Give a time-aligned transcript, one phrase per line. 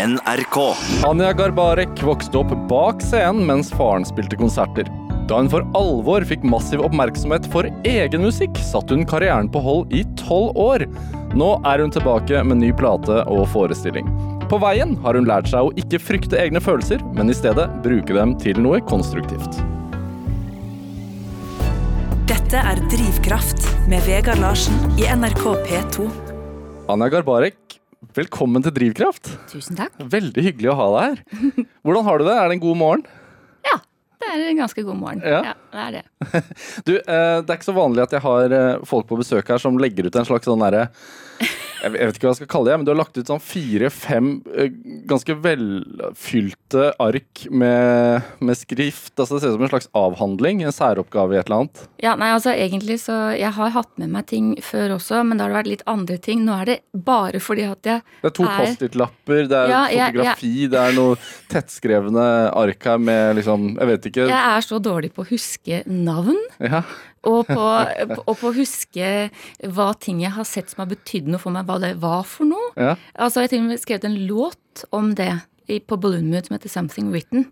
[0.00, 0.56] NRK.
[1.04, 4.88] Anja Garbarek vokste opp bak scenen mens faren spilte konserter.
[5.28, 9.92] Da hun for alvor fikk massiv oppmerksomhet for egen musikk, satte hun karrieren på hold
[9.92, 10.86] i tolv år.
[11.36, 14.08] Nå er hun tilbake med ny plate og forestilling.
[14.50, 18.16] På veien har hun lært seg å ikke frykte egne følelser, men i stedet bruke
[18.16, 19.60] dem til noe konstruktivt.
[22.30, 26.08] Dette er Drivkraft med Vegard Larsen i NRK P2.
[26.90, 27.69] Anja Garbarek,
[28.16, 29.30] velkommen til Drivkraft.
[29.50, 29.94] Tusen takk.
[30.12, 31.46] Veldig hyggelig å ha deg her.
[31.86, 32.36] Hvordan har du det?
[32.36, 33.04] Er det en god morgen?
[33.66, 33.76] Ja,
[34.20, 35.22] det er en ganske god morgen.
[35.24, 35.54] Ja.
[35.72, 36.04] det er det.
[36.86, 39.62] Du, eh, det er ikke så vanlig at jeg har eh, folk på besøk her
[39.62, 40.88] som legger ut en slags sånn derre
[41.82, 44.30] jeg vet ikke hva jeg skal kalle det, men du har lagt ut sånn fire-fem
[44.54, 44.70] eh,
[45.10, 49.12] ganske velfylte ark med, med skrift.
[49.16, 51.82] Altså Det ser ut som en slags avhandling, en særoppgave i et eller annet.
[52.02, 55.44] Ja, nei, altså egentlig så Jeg har hatt med meg ting før også, men da
[55.46, 56.44] har det vært litt andre ting.
[56.46, 59.68] Nå er det bare fordi at jeg er Det er to er- Post-It-lapper, det er
[59.74, 61.16] Ja, jeg- fotografi, det er noe
[61.50, 62.26] tettskrevne
[62.56, 64.28] ark her med liksom Jeg vet ikke.
[64.28, 66.36] Jeg er så dårlig på å huske navn.
[66.60, 66.82] Ja.
[67.28, 67.64] Og på,
[68.24, 69.08] og på å huske
[69.76, 72.48] hva ting jeg har sett som har betydd noe for meg, hva det var for
[72.48, 72.70] noe.
[72.80, 72.94] Ja.
[73.14, 75.34] Altså, Jeg har skrevet en låt om det
[75.86, 77.50] på Balloon Mood som heter Something Written.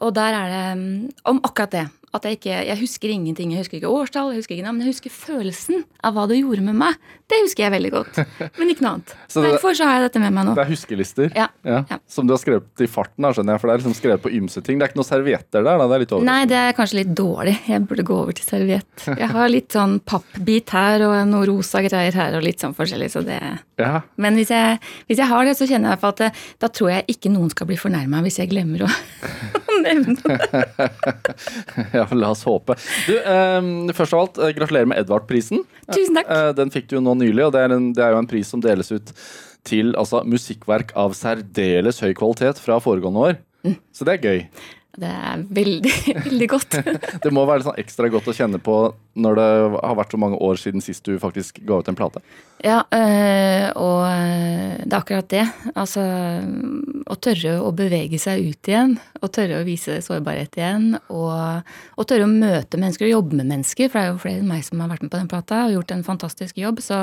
[0.00, 1.86] Og der er det mm, om akkurat det.
[2.12, 3.52] At jeg ikke Jeg husker ingenting.
[3.54, 6.40] Jeg husker ikke årstall, jeg husker ikke navn, men jeg husker følelsen av hva det
[6.40, 6.96] gjorde med meg.
[7.30, 8.16] Det husker jeg veldig godt.
[8.58, 9.12] Men ikke noe annet.
[9.30, 10.54] Så det- Derfor så har jeg dette med meg nå.
[10.58, 11.84] Det er huskelister Ja, ja.
[12.10, 13.60] som du har skrevet i farten, her, skjønner jeg.
[13.62, 14.78] For det er liksom skrevet på ymse ting.
[14.80, 15.86] Det er ikke noen servietter der, da.
[15.86, 16.26] Det er litt over.
[16.26, 17.54] Nei, det er kanskje litt dårlig.
[17.70, 19.06] Jeg burde gå over til serviett.
[19.06, 23.10] Jeg har litt sånn pappbit her og noe rosa greier her og litt sånn forskjellig,
[23.14, 23.38] så det
[23.78, 24.02] Ja.
[24.20, 27.06] Men hvis jeg, hvis jeg har det, så kjenner jeg at det, da tror jeg
[27.14, 28.90] ikke noen skal bli fornærma hvis jeg glemmer å
[29.86, 30.38] nevne det.
[31.98, 32.76] ja, la oss håpe.
[33.06, 35.64] Du, eh, først av alt, eh, gratulerer med Edvard-prisen.
[35.90, 36.30] Tusen takk.
[36.30, 38.30] Eh, den fikk du jo nå nylig, og det er, en, det er jo en
[38.30, 39.14] pris som deles ut
[39.68, 43.40] til altså, musikkverk av særdeles høy kvalitet fra foregående år.
[43.66, 43.76] Mm.
[43.92, 44.44] Så det er gøy.
[45.00, 45.92] Det er veldig,
[46.26, 46.76] veldig godt.
[47.24, 48.76] Det må være sånn ekstra godt å kjenne på
[49.20, 52.22] når det har vært så mange år siden sist du faktisk ga ut en plate.
[52.62, 55.46] Ja, øh, og øh, det er akkurat det.
[55.72, 56.04] Altså
[57.10, 58.96] å tørre å bevege seg ut igjen.
[59.20, 60.92] Å tørre å vise sårbarhet igjen.
[61.08, 63.90] Og, og tørre å møte mennesker og jobbe med mennesker.
[63.90, 65.78] For det er jo flere enn meg som har vært med på den plata og
[65.78, 66.82] gjort en fantastisk jobb.
[66.84, 67.00] Så,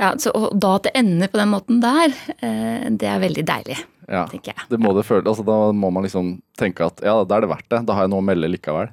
[0.00, 3.46] ja, så og da at det ender på den måten der, øh, det er veldig
[3.52, 3.78] deilig,
[4.10, 4.66] Ja, tenker jeg.
[4.68, 7.52] det må det føle, altså, Da må man liksom tenke at ja, da er det
[7.52, 7.84] verdt det.
[7.88, 8.90] Da har jeg noe å melde likevel.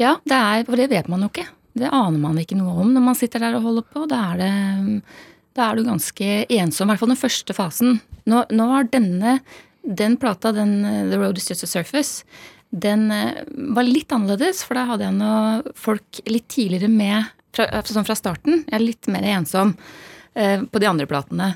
[0.00, 1.46] Ja, det er, for det vet man jo ikke.
[1.78, 4.06] Det aner man ikke noe om når man sitter der og holder på.
[4.10, 5.18] Da er, det,
[5.56, 8.00] da er du ganske ensom, i hvert fall den første fasen.
[8.28, 9.38] Nå, nå har denne,
[9.82, 12.26] den plata, den eh, The Road Is Just a Surface,
[12.70, 13.42] den eh,
[13.76, 18.08] var litt annerledes, for da hadde jeg noe folk litt tidligere med, fra, altså sånn
[18.08, 18.62] fra starten.
[18.66, 21.50] Jeg er litt mer ensom eh, på de andre platene.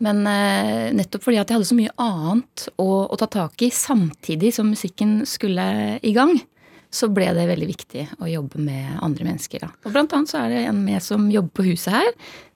[0.00, 3.72] Men eh, nettopp fordi at jeg hadde så mye annet å, å ta tak i
[3.74, 5.66] samtidig som musikken skulle
[6.00, 6.38] i gang,
[6.90, 9.62] så ble det veldig viktig å jobbe med andre mennesker.
[9.62, 9.68] Da.
[9.86, 12.08] Og blant annet så er det en med som jobber på huset her,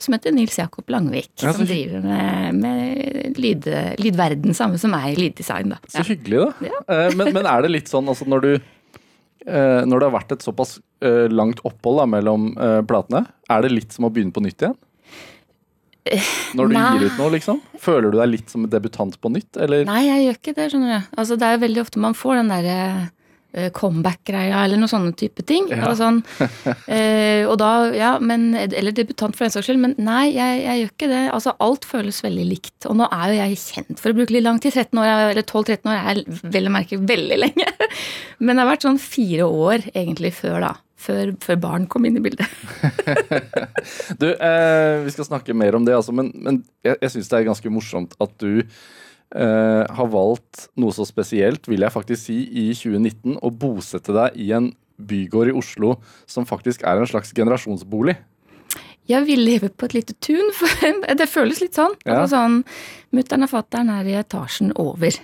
[0.02, 1.30] som heter Nils Jakob Langvik.
[1.42, 3.68] Ja, som driver med, med lyd,
[4.02, 5.76] lydverden, samme som meg, lyddesign.
[5.76, 5.78] Da.
[5.86, 6.72] Så hyggelig, da.
[6.72, 6.80] Ja.
[7.14, 10.44] Men, men er det litt sånn altså når du eh, Når det har vært et
[10.44, 14.42] såpass eh, langt opphold da, mellom eh, platene, er det litt som å begynne på
[14.42, 14.78] nytt igjen?
[16.54, 16.84] Når du nei.
[16.98, 17.60] gir ut noe, liksom?
[17.80, 19.86] Føler du deg litt som en debutant på nytt, eller?
[19.88, 21.12] Nei, jeg gjør ikke det, skjønner du.
[21.16, 22.78] Altså, det er veldig ofte man får den derre
[23.08, 25.70] uh, comeback-greia eller noen sånne type ting.
[25.72, 25.80] Ja.
[25.88, 26.20] Altså, sånn,
[26.60, 30.82] uh, og da, ja, men, eller debutant for den saks skyld, men nei, jeg, jeg
[30.82, 31.24] gjør ikke det.
[31.38, 32.76] Altså, alt føles veldig likt.
[32.90, 34.76] Og nå er jo jeg kjent for å bruke litt lang tid.
[34.76, 36.24] 13 år, eller 12-13 år er
[36.58, 37.70] vel å merke veldig lenge.
[38.44, 40.74] Men det har vært sånn fire år egentlig før da.
[40.94, 42.48] Før, før barn kom inn i bildet.
[44.20, 47.38] Du, eh, vi skal snakke mer om det, altså, men, men jeg, jeg syns det
[47.38, 52.38] er ganske morsomt at du eh, har valgt noe så spesielt, vil jeg faktisk si,
[52.48, 55.96] i 2019 å bosette deg i en bygård i Oslo
[56.30, 58.16] som faktisk er en slags generasjonsbolig.
[59.10, 60.70] Jeg vil leve på et lite tun, for
[61.20, 61.96] det føles litt sånn.
[62.06, 62.22] Ja.
[62.22, 62.60] Altså sånn
[63.14, 65.14] Mutter'n og fatter'n er i etasjen over.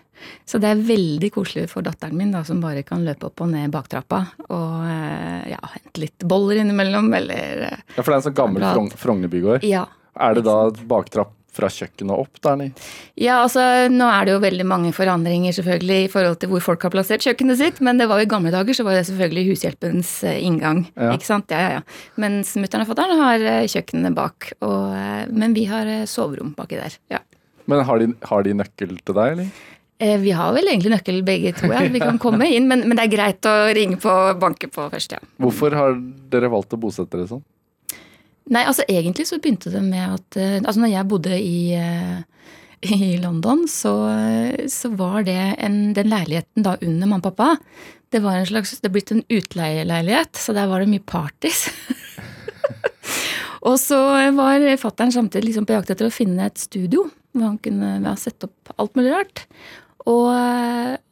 [0.47, 3.51] Så det er veldig koselig for datteren min, da, som bare kan løpe opp og
[3.51, 8.21] ned baktrappa og eh, ja, hente litt boller innimellom, eller eh, Ja, For det er
[8.21, 9.67] en sånn gammel Frognerbygård?
[9.67, 9.87] Ja.
[10.21, 10.59] Er det da
[10.91, 12.53] baktrapp fra kjøkkenet opp der?
[12.55, 12.91] eller?
[13.21, 13.63] Ja, altså
[13.93, 17.25] nå er det jo veldig mange forandringer selvfølgelig i forhold til hvor folk har plassert
[17.27, 20.39] kjøkkenet sitt, men det var jo i gamle dager så var det selvfølgelig hushjelpens eh,
[20.47, 20.85] inngang.
[20.95, 21.15] Ja.
[21.17, 21.51] ikke sant?
[21.53, 22.15] Ja, ja, ja.
[22.23, 26.81] Mens mutter'n og fatter'n har eh, kjøkkenet bak, og, eh, men vi har soverom baki
[26.81, 27.01] der.
[27.17, 27.25] ja.
[27.71, 29.51] Men har de, har de nøkkel til deg, eller?
[30.25, 31.85] Vi har vel egentlig nøkkel begge to, ja.
[31.93, 35.13] Vi kan komme inn, men, men det er greit å ringe på banke på først,
[35.15, 35.21] ja.
[35.39, 35.99] Hvorfor har
[36.33, 37.45] dere valgt å bosette dere sånn?
[38.51, 42.19] Nei, altså egentlig så begynte det med at eh, Altså når jeg bodde i eh,
[42.97, 43.93] i London, så,
[44.73, 47.59] så var det en, den leiligheten da under mamma og pappa.
[48.09, 51.67] Det var en slags, det er blitt en utleieleilighet, så der var det mye parties.
[53.69, 53.99] og så
[54.33, 57.05] var fattern samtidig liksom på jakt etter å finne et studio
[57.37, 59.45] hvor han kunne ja, sette opp alt mulig rart.
[60.09, 60.33] Og,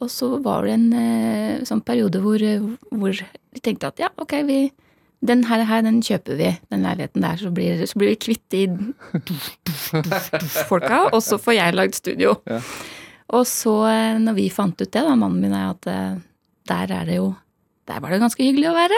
[0.00, 2.42] og, så var det en eh, sånn periode hvor,
[2.88, 4.62] hvor de tenkte at ja, ok, vi,
[5.20, 8.44] den her, her, den kjøper vi, den leiligheten der, så blir, så blir vi kvitt
[8.54, 8.68] de
[10.70, 12.36] folka, og så får jeg lagd studio.
[12.46, 12.60] Ja.
[13.36, 16.14] Og så, eh, når vi fant ut det, da, mannen min er at eh,
[16.68, 17.34] der er det jo
[17.88, 18.96] Der var det ganske hyggelig å være.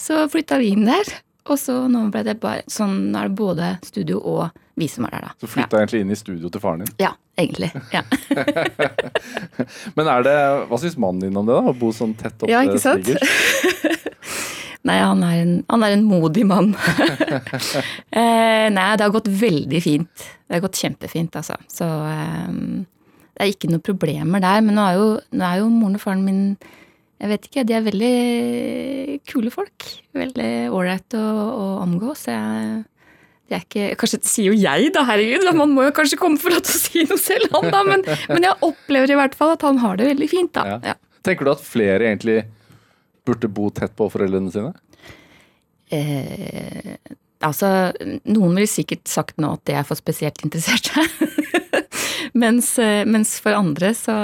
[0.00, 1.10] Så flytta vi inn der.
[1.44, 4.46] Og så nå ble det bare sånn er det både studio og
[4.80, 5.34] vi som er der, da.
[5.42, 5.82] Så flytta ja.
[5.82, 6.94] egentlig inn i studio til faren din?
[7.02, 7.68] Ja, egentlig.
[7.92, 8.00] Ja.
[9.98, 10.38] Men er det
[10.70, 11.68] Hva syns mannen din om det, da?
[11.68, 13.12] Å bo sånn tett opp ja, ikke sant?
[14.88, 16.72] Nei, han er, en, han er en modig mann.
[18.18, 20.24] eh, nei, det har gått veldig fint.
[20.44, 21.56] Det har gått kjempefint, altså.
[21.72, 22.56] Så eh,
[23.34, 24.64] det er ikke noen problemer der.
[24.64, 26.42] Men nå er jo, nå er jo moren og faren min
[27.24, 28.16] jeg vet ikke, de er veldig
[29.30, 29.86] kule folk.
[30.18, 32.26] Veldig ålreit å, å omgås.
[32.28, 32.82] Jeg,
[33.48, 35.46] det er ikke, Kanskje det sier jo jeg, da, herregud.
[35.56, 37.80] Man må jo kanskje komme for å si noe selv, han da.
[37.86, 40.66] Men, men, jeg opplever i hvert fall at han har det veldig fint, da.
[40.74, 40.92] Ja.
[40.92, 40.98] Ja.
[41.24, 42.42] Tenker du at flere egentlig
[43.24, 44.72] burde bo tett på foreldrene sine?
[45.92, 46.96] Eh,
[47.44, 47.68] altså,
[48.24, 51.04] noen ville sikkert sagt nå at det er for spesielt interesserte.
[52.44, 54.16] mens, eh, mens, for andre så,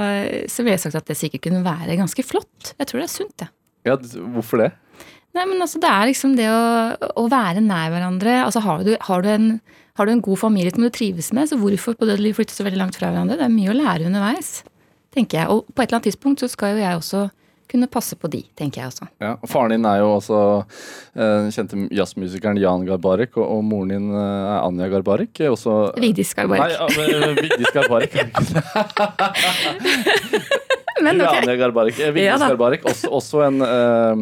[0.50, 2.74] så ville jeg sagt at det sikkert kunne være ganske flott.
[2.76, 3.50] Jeg tror det er sunt, det.
[3.88, 3.96] Ja,
[4.36, 4.70] hvorfor det?
[5.36, 8.40] Nei, men altså, Det er liksom det å, å være nær hverandre.
[8.44, 9.50] altså har du, har, du en,
[9.98, 12.66] har du, en, god familie som du trives med, så hvorfor på dødelig flytte så
[12.66, 13.38] veldig langt fra hverandre?
[13.38, 14.64] Det er mye å lære underveis,
[15.14, 15.52] tenker jeg.
[15.54, 17.28] Og på et eller annet tidspunkt så skal jo jeg også
[17.70, 19.06] kunne passe på de, tenker jeg også.
[19.22, 20.38] Ja, og Faren din er jo også
[21.14, 25.40] eh, kjente jazzmusikeren Jan Garbarek, og, og, moren din eh, er Anja Garbarek.
[25.50, 26.70] Også, Vigdis Garbarek.
[26.74, 26.80] Nei,
[27.14, 28.12] uh, Vigdis Garbarek.
[31.04, 31.34] Men ok.
[31.40, 31.96] Anja Garbarek.
[32.00, 34.14] Vigdis ja, Garbarek, også, også en uh,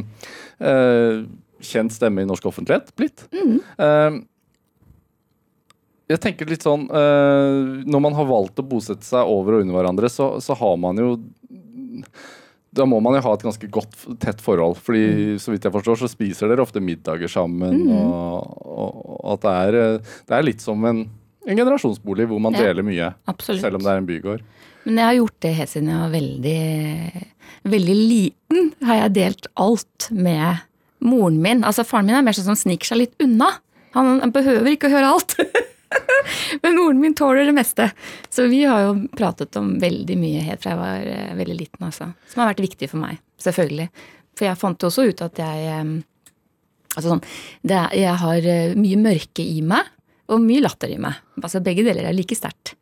[0.62, 1.14] uh,
[1.64, 3.18] kjent stemme i norsk offentlighet blitt.
[3.34, 3.58] Mm.
[6.08, 10.08] jeg tenker litt sånn Når man har valgt å bosette seg over og under hverandre,
[10.12, 11.08] så, så har man jo
[12.78, 14.78] da må man jo ha et ganske godt, tett forhold.
[14.82, 15.38] fordi mm.
[15.42, 17.82] så vidt jeg forstår, så spiser dere ofte middager sammen.
[17.84, 17.94] Mm.
[17.94, 21.04] Og, og, og, at det er, det er, litt som en,
[21.46, 23.12] en generasjonsbolig hvor man ja, deler mye.
[23.30, 23.64] Absolutt.
[23.64, 24.46] Selv om det er en bygård.
[24.86, 27.24] Men jeg har gjort det helt siden jeg var veldig,
[27.74, 28.70] veldig liten.
[28.88, 30.64] Har jeg delt alt med
[31.04, 31.64] moren min.
[31.66, 33.50] Altså Faren min er mer sånn som sniker seg litt unna.
[33.96, 35.36] Han, han behøver ikke å høre alt.
[36.62, 37.90] Men moren min tåler det meste.
[38.30, 41.88] Så vi har jo pratet om veldig mye helt fra jeg var eh, veldig liten,
[41.88, 42.10] altså.
[42.28, 43.20] Som har vært viktig for meg.
[43.40, 43.88] Selvfølgelig.
[44.38, 45.98] For jeg fant jo også ut at jeg eh,
[46.96, 47.20] Altså sånn
[47.68, 49.86] er, Jeg har eh, mye mørke i meg,
[50.32, 51.20] og mye latter i meg.
[51.40, 52.74] Altså begge deler er like sterkt.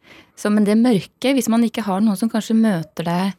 [0.46, 3.36] Men det mørke, hvis man ikke har noen som kanskje møter deg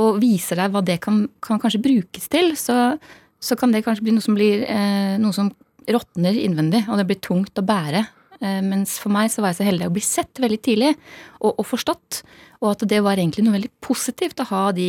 [0.00, 2.94] og viser deg hva det kan, kan kanskje brukes til, så,
[3.42, 5.50] så, kan det kanskje bli noe som blir eh, noe som
[5.90, 8.04] råtner innvendig, og det blir tungt å bære.
[8.40, 11.52] Eh, mens for meg så var jeg så heldig å bli sett veldig tidlig og,
[11.52, 12.22] og forstått.
[12.62, 14.88] Og at det var egentlig noe veldig positivt å ha de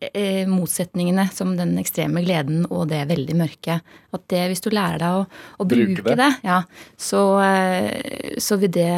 [0.00, 3.78] eh, motsetningene som den ekstreme gleden og det veldig mørke.
[4.16, 5.22] At det, hvis du lærer deg å,
[5.60, 6.62] å bruke, bruke, det, ja,
[6.96, 8.90] så, eh, så, vil det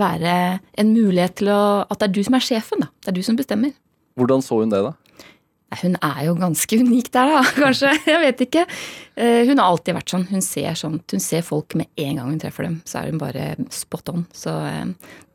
[0.00, 0.34] være
[0.80, 2.92] en mulighet til å At det er du som er sjefen, da.
[3.04, 3.74] Det er du som bestemmer.
[4.18, 4.94] Hvordan så hun det, da?
[5.82, 7.92] Hun er jo ganske unik der, da, kanskje.
[8.06, 8.64] Jeg vet ikke.
[9.16, 10.26] Eh, hun har alltid vært sånn.
[10.30, 11.06] Hun ser sånt.
[11.14, 12.80] hun ser folk med en gang hun treffer dem.
[12.88, 14.26] Så er hun bare spot on.
[14.34, 14.86] Så eh,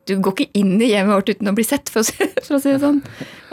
[0.10, 2.58] du går ikke inn i hjemmet vårt uten å bli sett, for å, si, for
[2.58, 3.04] å si det sånn.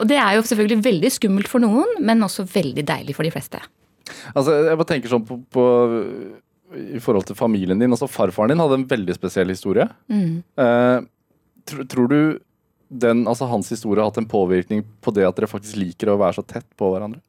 [0.01, 3.35] Og det er jo selvfølgelig veldig skummelt for noen, men også veldig deilig for de
[3.35, 3.61] fleste.
[4.33, 5.65] Altså, jeg bare tenker sånn på, på
[6.77, 7.93] i forhold til familien din.
[7.95, 9.87] altså Farfaren din hadde en veldig spesiell historie.
[10.11, 10.43] Mm.
[10.63, 10.99] Eh,
[11.69, 12.21] tror, tror du
[12.89, 16.21] den, altså hans historie har hatt en påvirkning på det at dere faktisk liker å
[16.21, 17.21] være så tett på hverandre?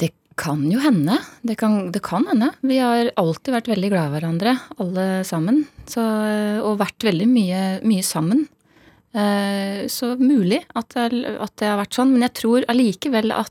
[0.00, 1.18] Det kan jo hende.
[1.44, 2.52] Det kan, det kan hende.
[2.64, 5.64] Vi har alltid vært veldig glad i hverandre, alle sammen.
[5.84, 6.02] Så,
[6.64, 8.46] og vært veldig mye, mye sammen.
[9.12, 12.14] Eh, så mulig at det, at det, har vært sånn.
[12.14, 13.48] Men jeg tror allikevel at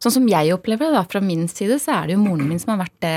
[0.00, 2.56] Sånn som jeg opplever det da, fra min side, så er det jo moren min
[2.56, 3.16] som har vært det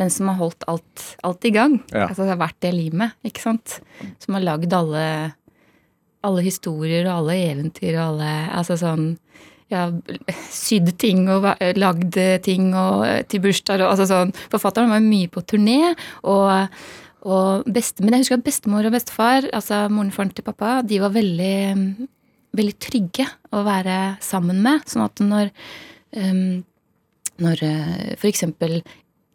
[0.00, 1.78] den som har holdt alt, alt i gang.
[1.92, 2.08] Ja.
[2.08, 3.78] Altså det har vært det limet, ikke sant.
[4.22, 5.06] Som har lagd alle,
[6.26, 9.14] alle historier og alle eventyr og alle Altså sånn
[9.72, 9.88] ja,
[10.52, 11.48] sydd ting og
[11.78, 14.36] lagd ting og, til bursdager og altså sånn.
[14.52, 15.96] Forfatteren var mye på turné.
[16.22, 16.68] og,
[17.26, 20.78] og beste, Men jeg husker at bestemor og bestefar, altså moren og faren til pappa,
[20.86, 21.58] de var veldig,
[22.54, 24.86] veldig trygge å være sammen med.
[24.86, 25.50] Sånn at når
[26.14, 26.62] um,
[27.42, 28.46] når eh, f.eks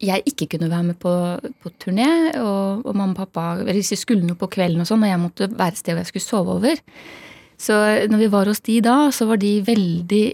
[0.01, 1.13] jeg ikke kunne være med på,
[1.61, 2.09] på turné,
[2.41, 5.21] og, og, mamma og pappa eller vi skulle noe på kvelden og sånn, og jeg
[5.21, 6.81] måtte være et sted hvor jeg skulle sove over.
[7.61, 7.77] Så
[8.09, 10.25] når vi var hos de da, så var de veldig,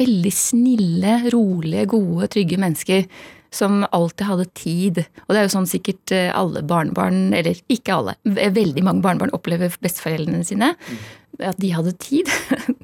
[0.00, 3.06] veldig snille, rolige, gode, trygge mennesker.
[3.50, 4.98] Som alltid hadde tid.
[5.24, 9.32] Og det er jo sånn sikkert eh, alle barnebarn, eller ikke alle, veldig mange barnebarn
[9.34, 10.68] opplever besteforeldrene sine.
[10.76, 11.00] Mm.
[11.48, 12.30] At de hadde tid.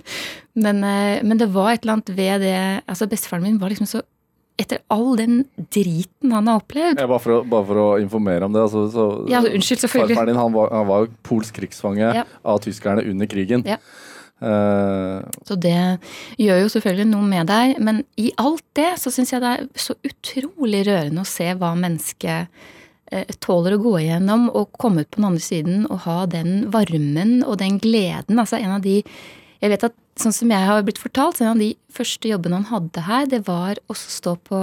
[0.65, 3.87] men, eh, men, det var et eller annet ved det altså Bestefaren min var liksom
[3.87, 4.03] så
[4.57, 7.01] etter all den driten han har opplevd.
[7.01, 8.65] Ja, bare, for å, bare, for å, informere om det.
[8.65, 10.17] Altså, så, ja, altså, unnskyld, selvfølgelig.
[10.17, 12.25] Farfaren din han var, han var polsk krigsfange ja.
[12.47, 13.67] av tyskerne under krigen.
[13.69, 13.81] Ja.
[14.37, 15.77] Uh, så det
[16.37, 17.77] gjør jo selvfølgelig noe med deg.
[17.85, 21.75] Men i alt det så syns jeg det er så utrolig rørende å se hva
[21.77, 22.49] mennesket
[23.13, 26.67] uh, tåler å gå igjennom og komme ut på den andre siden og ha den
[26.73, 28.41] varmen og den gleden.
[28.41, 29.03] Altså en av de
[29.57, 32.71] Jeg vet at sånn som jeg har blitt fortalt, en av de første jobbene han
[32.71, 34.61] hadde her, det var å stå på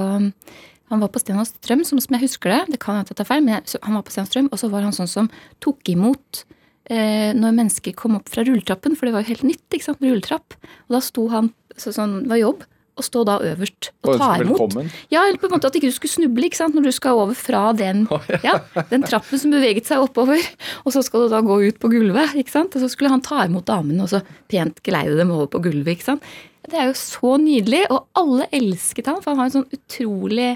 [0.92, 2.76] han var på Sten og Strøm, som, som jeg husker det.
[2.76, 4.70] Det kan jeg tar feil, men jeg, han var på Sten og Strøm, og så
[4.70, 5.30] var han sånn som
[5.64, 6.44] tok imot
[6.92, 10.04] eh, når mennesker kom opp fra rulletrappen, for det var jo helt nytt, ikke sant,
[10.04, 10.58] rulletrapp.
[10.86, 14.60] Og da sto han så, sånn, var jobb, og stå da øverst og ta imot.
[14.60, 14.92] Velkommen.
[15.10, 17.18] Ja, eller på en måte At ikke du skulle snuble ikke sant, når du skal
[17.24, 18.40] over fra den, oh, ja.
[18.54, 20.42] Ja, den trappen som beveget seg oppover.
[20.86, 22.36] Og så skal du da gå ut på gulvet.
[22.38, 24.22] ikke sant, Og så skulle han ta imot damene og så
[24.52, 25.98] pent geleide dem over på gulvet.
[25.98, 26.32] ikke sant.
[26.70, 30.54] Det er jo så nydelig, og alle elsket han, for han har en sånn utrolig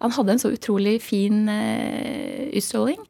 [0.00, 3.00] Han hadde en så utrolig fin uh, utstråling.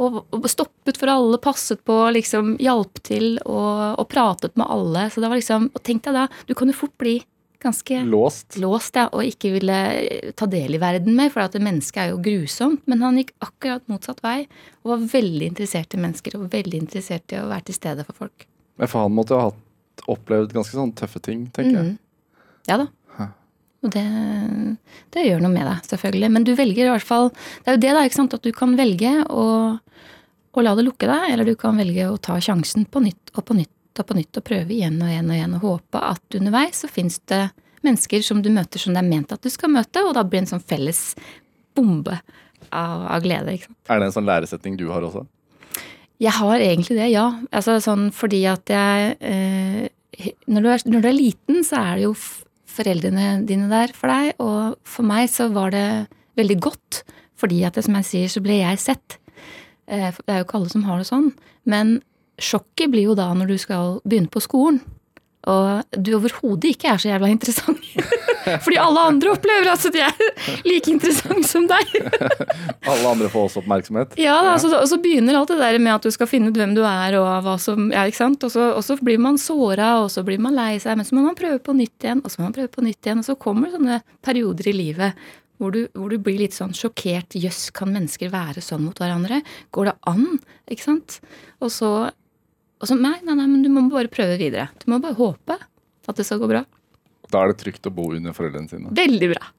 [0.00, 5.10] Og, og, stoppet for alle, passet på, liksom hjalp til og, og pratet med alle.
[5.12, 7.18] Så det var liksom, og tenk deg da, du kan jo fort bli
[7.62, 8.56] ganske låst.
[8.60, 9.78] låst ja, og ikke ville
[10.38, 12.84] ta del i verden mer, for at mennesket er jo grusomt.
[12.90, 14.44] Men han gikk akkurat motsatt vei
[14.82, 18.24] og var veldig interessert i mennesker og veldig interessert i å være til stede for
[18.24, 18.46] folk.
[18.80, 19.50] Men for han måtte jo ha
[20.10, 21.84] opplevd ganske sånn tøffe ting, tenker mm.
[21.84, 22.00] jeg.
[22.70, 22.88] Ja da.
[23.80, 24.04] Og det,
[25.14, 26.28] det, gjør noe med deg, selvfølgelig.
[26.34, 28.52] Men du velger i hvert fall Det er jo det, da, ikke sant, at du
[28.52, 29.44] kan velge å,
[30.52, 33.46] å la det lukke deg, eller du kan velge å ta sjansen på nytt og
[33.48, 36.38] på nytt og på nytt og prøve igjen og igjen og igjen og håpe at
[36.38, 37.44] underveis så fins det
[37.86, 40.40] mennesker som du møter som det er ment at du skal møte, og da blir
[40.40, 41.02] det en sånn felles
[41.76, 42.18] bombe
[42.68, 43.56] av, av glede.
[43.88, 45.24] Er det en sånn læresetning du har også?
[46.20, 47.30] Jeg har egentlig det, ja.
[47.48, 49.88] Altså sånn fordi at jeg eh,
[50.44, 52.12] når, du er, når, du er, liten, så er det jo
[52.70, 55.86] foreldrene dine der for deg, og for meg så var det
[56.38, 57.02] veldig godt.
[57.40, 59.16] Fordi at, som jeg sier, så ble jeg sett.
[59.88, 61.30] Eh, det er jo ikke alle som har det sånn.
[61.64, 61.98] Men
[62.40, 64.80] sjokket blir jo da når du skal begynne på skolen.
[65.48, 67.80] Og du overhodet ikke er så jævla interessant.
[68.64, 71.94] Fordi alle andre opplever at de er like interessante som deg.
[72.90, 74.18] alle andre får også oppmerksomhet?
[74.20, 76.60] Ja, da, altså, og så begynner alt det der med at du skal finne ut
[76.60, 78.44] hvem du er og hva som ja, ikke sant?
[78.44, 81.16] Og så, og så blir man såra, og så blir man lei seg, men så
[81.16, 83.24] må man prøve på nytt igjen, og så må man prøve på nytt igjen.
[83.24, 85.28] Og så kommer sånne perioder i livet
[85.60, 87.36] hvor du, hvor du, blir litt sånn sjokkert.
[87.36, 89.42] Jøss, kan mennesker være sånn mot hverandre?
[89.76, 90.40] Går det an?
[90.72, 91.18] Ikke sant?
[91.60, 91.90] Og så
[92.80, 94.70] og så nei, nei, nei, men du må bare prøve videre.
[94.80, 96.64] Du må bare håpe at det skal gå bra.
[97.30, 98.88] Da er det trygt å bo under foreldrene sine.
[98.96, 99.50] Veldig bra.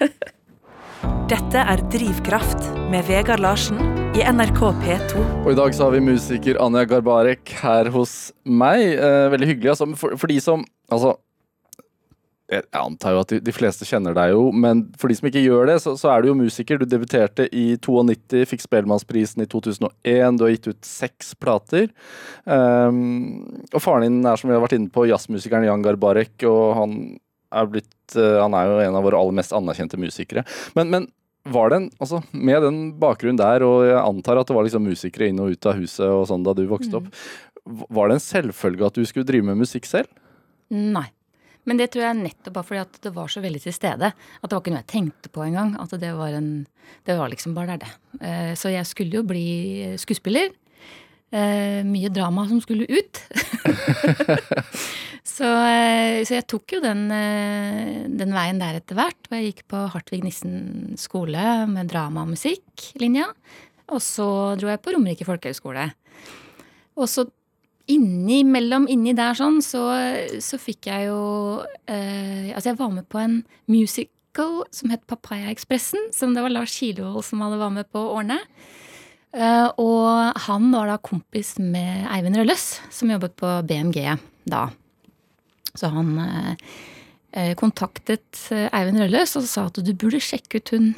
[1.30, 3.78] Dette er Drivkraft med Vegard Larsen
[4.18, 5.22] i NRK P2.
[5.44, 8.82] Og I dag så har vi musiker Anja Garbarek her hos meg.
[8.98, 9.70] Eh, veldig hyggelig.
[9.76, 11.14] Altså, for, for, de som Altså,
[12.50, 15.70] jeg antar jo at de, fleste kjenner deg jo, men for de som ikke gjør
[15.70, 16.80] det, så, så er du jo musiker.
[16.80, 21.86] Du debuterte i 92, fikk Spellemannsprisen i 2001, du har gitt ut seks plater.
[22.44, 26.64] Um, og faren din er, som vi har vært inne på, jazzmusikeren Jan Garbarek, og
[26.80, 26.96] han
[27.54, 30.44] er, blitt, uh, han er jo en av våre aller mest anerkjente musikere.
[30.74, 31.08] Men, men
[31.50, 35.30] var den, altså Med den bakgrunnen der, og jeg antar at det var liksom musikere
[35.30, 37.86] inn og ut av huset og sånn da du vokste opp, mm.
[37.94, 40.10] var det en selvfølge at du skulle drive med musikk selv?
[40.70, 41.06] Nei.
[41.70, 44.08] Men det tror jeg nettopp bare fordi at det var så veldig til stede.
[44.10, 45.76] At det var ikke noe jeg tenkte på engang.
[45.78, 46.66] At det var en
[47.06, 47.92] Det var liksom bare der, det.
[48.26, 50.50] Eh, så jeg skulle jo bli skuespiller.
[51.30, 53.20] Eh, mye drama som skulle ut.
[55.36, 57.06] så, eh, så, jeg tok jo den,
[58.18, 59.30] den veien der etter hvert.
[59.30, 63.30] Og jeg gikk på Hartvig Nissen skole med drama- og musikklinja.
[63.94, 64.26] Og så
[64.58, 65.92] dro jeg på Romerike folkehøgskole.
[66.98, 67.30] Og så
[67.90, 69.82] innimellom inni der sånn, så,
[70.42, 71.20] så fikk jeg jo
[71.90, 76.74] eh, Altså, jeg var med på en musical som het Papaya-ekspressen, som det var Lars
[76.78, 78.40] Kilevold som hadde vært med på å ordne.
[79.30, 84.08] Eh, og han var da kompis med Eivind Rølløs, som jobbet på BMG
[84.50, 84.64] da.
[85.78, 86.72] Så han eh,
[87.38, 90.92] eh, kontaktet eh, Eivind Rølløs og sa at du burde sjekke ut hun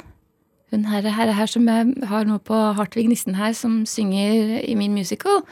[0.73, 4.73] hun herre her, her som jeg har nå på Hartvig Nissen her, som synger i
[4.73, 5.43] min musical.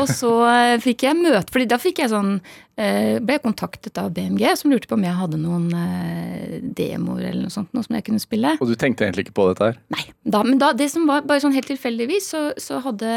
[0.00, 2.34] Og så eh, fikk jeg møte fordi da fikk jeg sånn
[2.80, 7.26] eh, ble jeg kontaktet av BMG, som lurte på om jeg hadde noen eh, demoer
[7.30, 8.54] eller noe sånt noe som jeg kunne spille.
[8.58, 9.80] Og du tenkte egentlig ikke på dette her?
[9.94, 10.06] Nei.
[10.22, 13.10] Da, men da, det som var bare sånn helt tilfeldigvis, så, så hadde,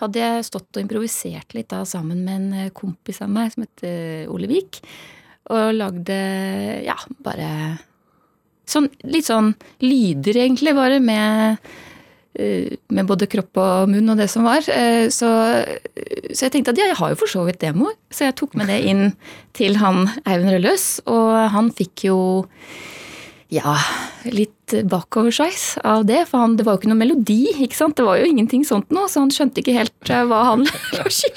[0.00, 4.32] hadde, jeg stått og improvisert litt da sammen med en kompis av meg som heter
[4.32, 4.80] Ole Vik.
[5.52, 6.16] Og lagde
[6.86, 7.50] ja, bare
[8.66, 9.52] sånn litt sånn
[9.84, 11.60] lyder, egentlig, bare med
[12.36, 14.66] med både kropp og munn og det som var.
[14.72, 15.30] Eh, så,
[16.32, 17.96] så, jeg tenkte at ja, jeg har jo for så vidt demoer.
[18.12, 19.06] Så jeg tok med det inn
[19.56, 22.18] til han Eivind Rølløs, og han fikk jo
[23.52, 23.76] ja,
[24.26, 26.24] litt bakoversveis av det.
[26.28, 27.96] For han, det var jo ikke noe melodi, ikke sant.
[27.96, 30.66] Det var jo ingenting sånt nå, så han skjønte ikke helt eh, hva han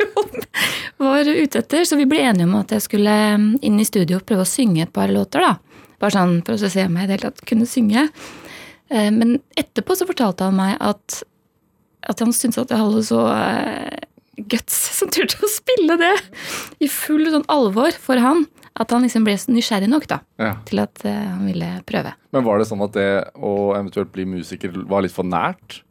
[1.00, 1.88] var ute etter.
[1.88, 3.15] Så vi ble enige om at jeg skulle
[3.62, 5.86] inn i studio og prøve å synge et par låter, da.
[6.00, 8.08] Bare sånn for å se om jeg i det hele tatt kunne synge.
[8.89, 11.22] Eh, men etterpå så fortalte han meg at,
[12.10, 13.98] at han syntes at jeg hadde så uh,
[14.50, 16.15] guts som turte å spille det
[16.81, 18.48] i full sånn alvor for han.
[18.79, 20.53] At han liksom ble nysgjerrig nok da, ja.
[20.69, 22.15] til at uh, han ville prøve.
[22.36, 25.81] Men var det sånn at det å eventuelt bli musiker var litt for nært?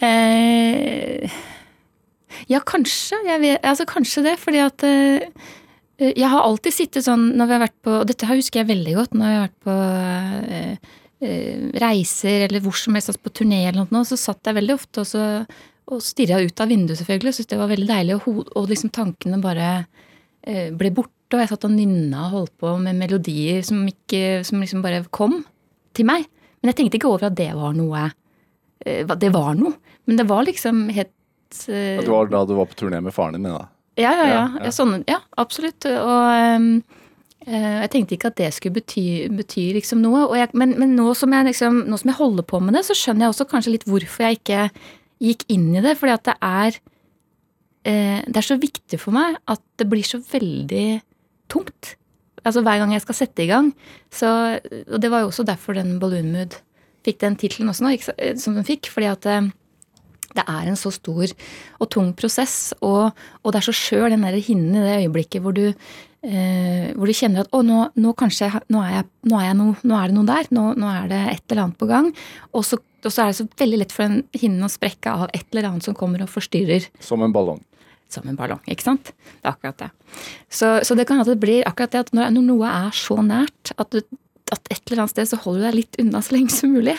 [0.00, 1.28] Eh,
[2.50, 3.20] ja, kanskje.
[3.40, 4.34] Vet, altså, kanskje det.
[4.40, 5.28] Fordi at eh,
[6.00, 8.94] jeg har alltid sittet sånn når vi har vært på Og dette husker jeg veldig
[8.96, 13.32] godt når vi har vært på eh, Eh, reiser eller hvor som helst, altså på
[13.42, 15.24] turné eller noe, så satt jeg veldig ofte og, så,
[15.92, 17.32] og stirra ut av vinduet, selvfølgelig.
[17.32, 18.18] Og syntes det var veldig deilig.
[18.18, 19.70] Og, og liksom tankene bare
[20.42, 21.16] eh, ble borte.
[21.30, 25.04] Og jeg satt og nynna og holdt på med melodier som, ikke, som liksom bare
[25.14, 25.42] kom
[25.94, 26.24] til meg.
[26.60, 29.76] Men jeg tenkte ikke over at det var noe eh, Det var noe.
[30.08, 31.12] Men det var liksom helt
[31.66, 33.52] Det var da du var på turné med faren din?
[33.52, 33.68] da?
[34.00, 34.42] Ja, ja, ja.
[34.64, 34.72] ja.
[34.72, 35.84] Sånn, ja absolutt.
[35.84, 36.99] Og um, Eh,
[37.46, 40.26] jeg tenkte ikke at det skulle bety, bety liksom noe.
[40.36, 42.96] Jeg, men, men nå, som jeg liksom, nå, som jeg holder på med det, så
[42.98, 44.66] skjønner jeg også kanskje litt hvorfor jeg ikke
[45.24, 45.94] gikk inn i det.
[46.00, 46.80] Fordi at det er
[47.88, 50.88] eh, Det er så viktig for meg at det blir så veldig
[51.50, 51.94] tungt.
[52.44, 53.72] Altså hver gang jeg skal sette i gang.
[54.12, 54.28] Så,
[54.60, 56.60] og det var jo også derfor den Balloon Mood
[57.06, 58.92] fikk den tittelen også nå, ikke, som den fikk.
[58.92, 59.48] fordi at eh,
[60.36, 61.32] det er en så stor
[61.80, 65.42] og tung prosess, og, og det er så skjør, den der hinnen i det øyeblikket
[65.42, 65.72] hvor du
[66.26, 69.70] eh, hvor du kjenner at å, nå, nå kanskje nå er, jeg, nå, er no,
[69.82, 70.50] nå er, det noe der.
[70.54, 72.12] Nå, er det et eller annet på gang.
[72.56, 75.26] Og så, og så er det så veldig lett for den hinnen å sprekke av
[75.32, 76.90] et eller annet som kommer og forstyrrer.
[77.04, 77.60] Som en ballong.
[78.10, 79.12] Som en ballong, ikke sant.
[79.12, 79.90] Det er akkurat det.
[80.50, 83.20] Så, så det kan at det blir akkurat det at når, når noe er så
[83.22, 84.02] nært at, du,
[84.50, 86.96] at et eller annet sted så holder du deg litt unna så lenge som mulig.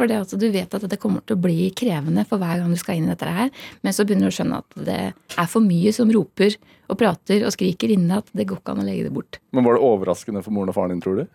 [0.00, 2.72] For det at du vet at det kommer til å bli krevende for hver gang
[2.72, 3.50] du skal inn i dette her.
[3.84, 6.56] Men så begynner du å skjønne at det er for mye som roper
[6.88, 9.36] og prater og skriker inne at det går ikke an å legge det bort.
[9.52, 11.26] Men var det overraskende for moren og faren din, tror du?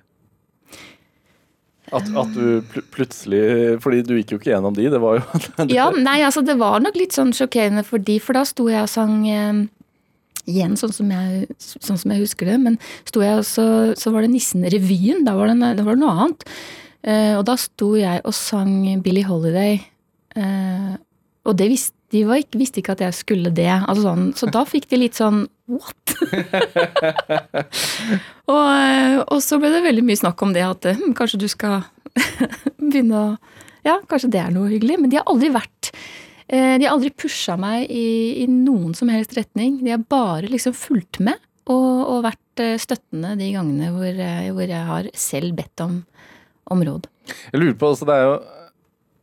[1.94, 3.44] At, at, du pl plutselig
[3.84, 6.80] Fordi du gikk jo ikke gjennom de, det var jo Ja, nei, altså det var
[6.82, 9.60] nok litt sånn sjokkerende for de, for da sto jeg og sang eh,
[10.50, 13.68] igjen sånn som, jeg, sånn som jeg husker det, men sto jeg og så,
[14.02, 16.48] så var det Nissen-revyen, da da var det noe annet.
[17.06, 19.78] Uh, og da sto jeg og sang Billie Holiday.
[20.34, 20.98] Uh,
[21.46, 23.70] og det visste, de ikke, visste ikke at jeg skulle det.
[23.70, 26.16] Altså sånn, så da fikk de litt sånn what?
[28.50, 31.48] og, uh, og, så ble det veldig mye snakk om det at hm, kanskje du
[31.52, 31.84] skal
[32.82, 33.28] begynne å
[33.86, 34.98] Ja, kanskje det er noe hyggelig.
[34.98, 35.92] Men de har aldri vært
[36.46, 39.80] De har aldri pusha meg i, i, noen som helst retning.
[39.82, 41.38] De har bare liksom fulgt med
[41.70, 44.20] og, og vært støttende de gangene hvor,
[44.58, 46.00] hvor jeg har selv bedt om
[46.72, 47.10] område.
[47.52, 48.36] Jeg lurer på, altså det er jo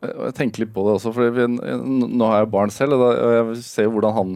[0.02, 3.90] jeg tenker litt på det også, for nå har jeg barn selv, og jeg ser
[3.92, 4.32] hvordan han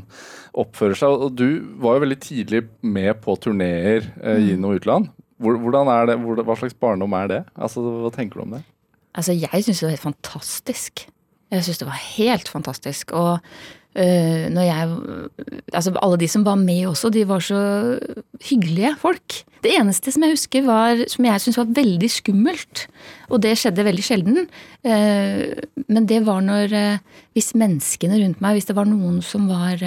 [0.62, 1.24] oppfører seg.
[1.26, 1.48] Og du
[1.82, 4.62] var jo veldig tidlig med på turneer eh, i mm.
[4.62, 5.10] noe utland.
[5.42, 7.40] Hvordan er det, hva slags barndom er det?
[7.58, 8.62] Altså, Hva tenker du om det?
[9.16, 11.06] Altså, Jeg syns det var helt fantastisk.
[11.52, 13.12] Jeg syns det var helt fantastisk.
[13.12, 13.42] Og
[13.96, 14.96] når jeg
[15.72, 17.58] Altså, alle de som var med også, de var så
[18.44, 19.38] hyggelige folk.
[19.64, 22.82] Det eneste som jeg husker var, som jeg syntes var veldig skummelt,
[23.32, 24.46] og det skjedde veldig sjelden,
[24.86, 25.42] uh,
[25.88, 29.82] men det var når uh, Hvis menneskene rundt meg, hvis det var noen som var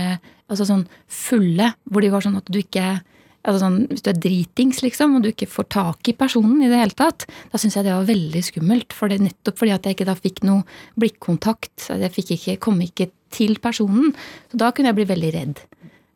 [0.50, 3.00] altså sånn fulle, hvor de var sånn at du ikke
[3.44, 6.72] altså sånn, Hvis du er dritings, liksom, og du ikke får tak i personen i
[6.72, 8.96] det hele tatt, da syns jeg det var veldig skummelt.
[8.96, 10.66] For det, nettopp fordi at jeg ikke da fikk noe
[11.00, 11.90] blikkontakt.
[11.90, 14.12] Jeg fikk ikke, kom ikke til personen.
[14.52, 15.62] Så da kunne jeg bli veldig redd.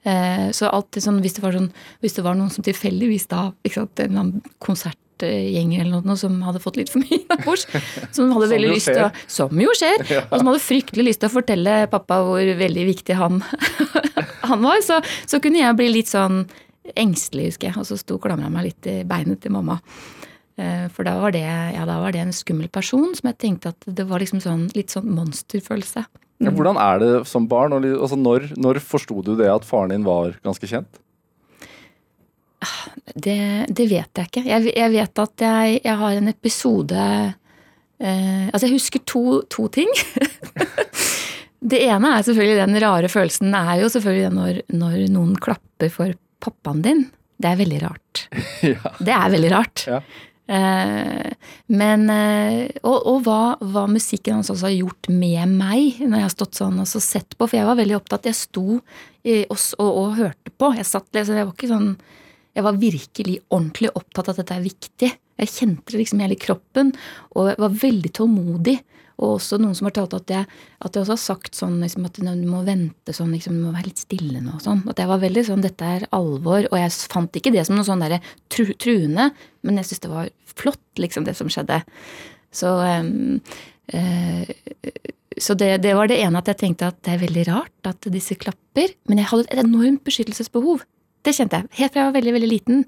[0.03, 1.69] Eh, så alltid sånn, hvis det var, sånn,
[2.03, 6.41] hvis det var noen som tilfeldigvis da ikke sant, En annen konsertgjenger eller noe som
[6.43, 7.63] hadde fått litt for mye innabords.
[8.11, 10.03] Som hadde veldig lyst til å Som jo skjer!
[10.29, 13.39] Og som hadde fryktelig lyst til å fortelle pappa hvor veldig viktig han,
[14.49, 14.83] han var.
[14.83, 16.43] Så, så kunne jeg bli litt sånn
[16.95, 17.79] engstelig, husker jeg.
[17.79, 19.79] Og så sto og klamra meg litt i beinet til mamma.
[20.55, 23.71] Eh, for da var, det, ja, da var det en skummel person som jeg tenkte
[23.73, 26.05] at det var liksom sånn, litt sånn monsterfølelse.
[26.43, 27.73] Ja, hvordan er det som barn?
[27.77, 30.99] Altså, når når forsto du det at faren din var ganske kjent?
[33.13, 34.43] Det, det vet jeg ikke.
[34.47, 39.67] Jeg, jeg vet at jeg, jeg har en episode eh, Altså, jeg husker to, to
[39.73, 39.89] ting.
[41.73, 45.91] det ene er selvfølgelig den rare følelsen er jo selvfølgelig det når, når noen klapper
[45.93, 47.03] for pappaen din.
[47.39, 48.27] Det er veldig rart.
[48.73, 48.93] ja.
[48.99, 49.83] Det er veldig rart.
[49.89, 49.99] Ja.
[50.43, 51.29] Eh,
[51.71, 56.27] men eh, Og, og hva, hva musikken hans også har gjort med meg når jeg
[56.27, 57.47] har stått sånn og så sett på.
[57.47, 58.29] For jeg var veldig opptatt.
[58.29, 60.73] Jeg sto og, og, og hørte på.
[60.77, 61.93] Jeg satt jeg var ikke sånn
[62.53, 65.13] Jeg var virkelig ordentlig opptatt av at dette er viktig.
[65.41, 66.91] Jeg kjente det liksom hele kroppen,
[67.33, 68.75] og var veldig tålmodig.
[69.21, 70.47] Og også noen som har talt at jeg,
[70.81, 73.73] at jeg også har sagt sånn liksom, at du må vente sånn, liksom, du må
[73.75, 74.83] være litt stille nå sånn.
[74.89, 76.67] At jeg var veldig sånn dette er alvor.
[76.71, 78.21] Og jeg fant ikke det som noe sånn derre
[78.53, 79.29] tru, truende,
[79.63, 81.83] men jeg syns det var flott, liksom, det som skjedde.
[82.53, 83.37] Så um,
[83.93, 84.49] uh,
[85.41, 88.09] så det, det var det ene at jeg tenkte at det er veldig rart at
[88.13, 88.93] disse klapper.
[89.09, 90.83] Men jeg hadde et enormt beskyttelsesbehov.
[91.23, 91.69] Det kjente jeg.
[91.79, 92.83] Helt fra jeg var veldig veldig liten.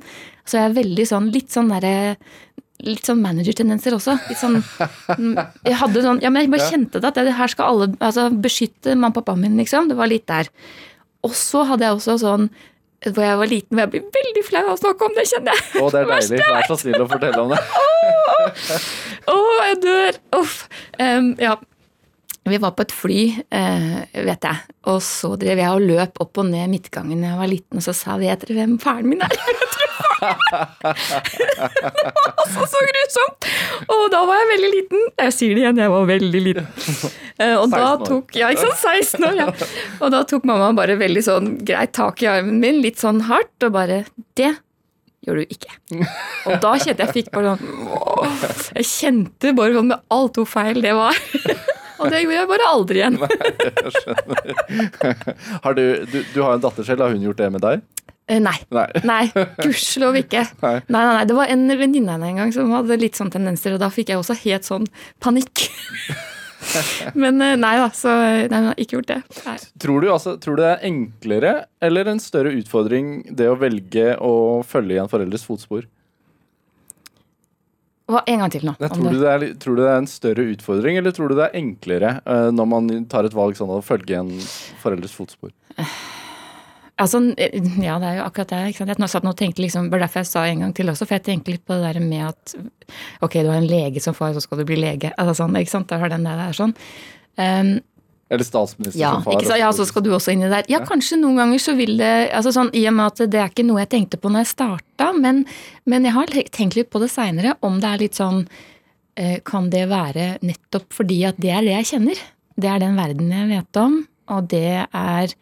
[0.45, 1.95] Så jeg er veldig sånn, litt sånn derre
[2.85, 4.17] Litt sånn managertendenser også.
[4.29, 5.33] Litt sånn mm,
[5.65, 8.29] Jeg hadde sånn Ja, men jeg bare kjente det at det her skal alle altså,
[8.29, 9.89] beskytte mamma og pappaen min, liksom.
[9.89, 10.51] Det var litt der.
[11.25, 12.49] Og så hadde jeg også sånn
[13.05, 15.53] hvor jeg var liten, hvor jeg blir veldig flau av å snakke om det, kjenner
[15.53, 15.65] jeg.
[15.77, 16.39] Å, det er deilig.
[16.55, 17.59] Vær så snill å fortelle om det.
[19.35, 19.35] Å,
[19.67, 20.19] jeg dør!
[20.39, 20.55] Uff.
[20.97, 21.53] Um, ja.
[22.45, 23.21] Vi var på et fly,
[23.57, 27.39] eh, vet jeg, og så drev jeg og løp opp og ned midtgangen da jeg
[27.39, 29.33] var liten, og så sa vet dere hvem faren min er?
[32.39, 33.47] altså, så grusomt!
[33.91, 35.05] Og da var jeg veldig liten.
[35.21, 36.67] Jeg sier det igjen, jeg var veldig liten.
[37.35, 38.79] Eh, og da tok, ja, ikke sant,
[39.19, 39.47] 16 år, ja.
[39.99, 43.55] Og da tok mamma bare veldig sånn greit tak i armen min, litt sånn hardt,
[43.67, 44.03] og bare
[44.37, 44.53] Det
[45.25, 45.73] gjør du ikke.
[46.45, 47.63] Og da kjente jeg fikk bare sånn
[47.97, 48.43] åh,
[48.77, 51.17] Jeg kjente bare sånn med alt hvor feil det var.
[51.95, 53.15] Og det gjorde jeg bare aldri igjen.
[53.21, 53.29] Nei,
[53.71, 54.43] Jeg skjønner.
[55.63, 57.05] Har du, du, du har en datter selv.
[57.05, 57.85] Har hun gjort det med deg?
[58.27, 58.57] Eh, Nei.
[58.73, 58.87] Nei.
[59.11, 59.25] Nei,
[59.61, 60.45] gudskjelov ikke.
[60.65, 60.77] Nei.
[60.87, 63.35] Nei, nei, nei, Det var en venninne av henne en gang som hadde litt sånne
[63.37, 64.87] tendenser, og da fikk jeg også helt sånn
[65.21, 65.67] panikk.
[67.21, 69.19] Men eh, nei da, så nei, hun har ikke gjort det.
[69.81, 71.51] Tror du, altså, tror du det er enklere
[71.85, 75.85] eller en større utfordring det å velge å følge i en foreldres fotspor?
[78.09, 78.73] Hva, en gang til nå.
[78.81, 81.47] Tror, du det er, tror du det er en større utfordring, eller tror du det
[81.47, 84.33] er enklere eh, når man tar et valg sånn å følge i en
[84.81, 85.53] foreldres fotspor?
[86.95, 87.19] Altså,
[87.83, 88.59] ja, det er jo akkurat det.
[88.71, 88.93] ikke sant?
[88.93, 91.07] Jeg satt nå og tenkte liksom, bare var derfor jeg sa en gang til også,
[91.07, 92.53] for jeg tenkte litt på det der med at
[93.25, 95.11] ok, du har en lege som far, så skal du bli lege.
[95.19, 95.89] Altså sånn, ikke sant?
[95.89, 96.71] Da har den der sånn.
[97.35, 97.73] Um,
[98.31, 99.43] Eller statsminister ja, som far?
[99.43, 100.69] ikke ja, så skal du også inn i det der.
[100.71, 103.51] Ja, kanskje noen ganger så vil det altså sånn, I og med at det er
[103.51, 105.43] ikke noe jeg tenkte på når jeg starta, men,
[105.83, 108.45] men jeg har tenkt litt på det seinere, om det er litt sånn
[109.19, 112.23] eh, Kan det være nettopp fordi at det er det jeg kjenner?
[112.55, 113.99] Det er den verden jeg vet om,
[114.31, 115.35] og det er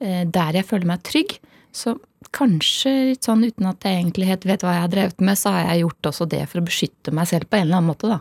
[0.00, 1.34] der jeg føler meg trygg.
[1.76, 1.94] Så
[2.34, 5.52] kanskje litt sånn uten at jeg egentlig helt vet hva jeg har drevet med, så
[5.54, 8.10] har jeg gjort også det for å beskytte meg selv på en eller annen måte,
[8.10, 8.20] da.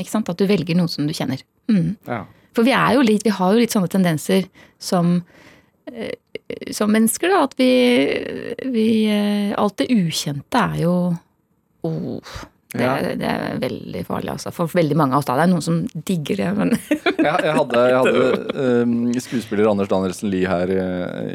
[0.00, 0.30] Ikke sant?
[0.30, 1.42] At du velger noen som du kjenner.
[1.70, 1.94] Mm.
[2.08, 2.24] Ja.
[2.54, 4.46] For vi, er jo litt, vi har jo litt sånne tendenser
[4.82, 5.16] som,
[5.90, 6.14] eh,
[6.74, 7.44] som mennesker, da.
[7.48, 7.70] At vi,
[8.74, 10.96] vi eh, Alt det ukjente er jo
[11.86, 12.34] oh,
[12.74, 12.94] det, Ja.
[13.22, 14.50] det er veldig farlig, altså.
[14.52, 15.28] For veldig mange av oss.
[15.30, 15.36] da.
[15.38, 16.74] Det er noen som digger det, men
[17.28, 20.80] Ja, jeg hadde, jeg hadde um, skuespiller Anders Danielsen Lie her i,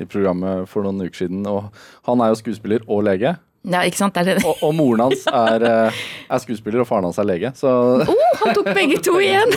[0.04, 1.45] i programmet for noen uker siden.
[1.49, 1.71] Og
[2.10, 3.38] han er jo skuespiller og lege.
[3.67, 4.15] Ja, ikke sant?
[4.15, 4.43] Det det.
[4.47, 5.97] Og, og moren hans er, eh,
[6.32, 7.49] er skuespiller, og faren hans er lege.
[7.60, 7.67] Så
[8.06, 9.52] Oh, han tok begge to igjen!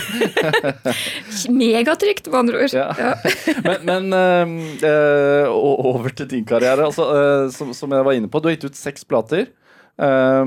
[1.63, 2.75] Megatrygt, med andre ord.
[2.75, 3.15] Ja.
[3.63, 4.57] Men, men øh,
[4.89, 6.85] eh, over til din karriere.
[6.89, 9.47] Altså, øh, som, som jeg var inne på, du har gitt ut seks plater.
[10.03, 10.45] Eh,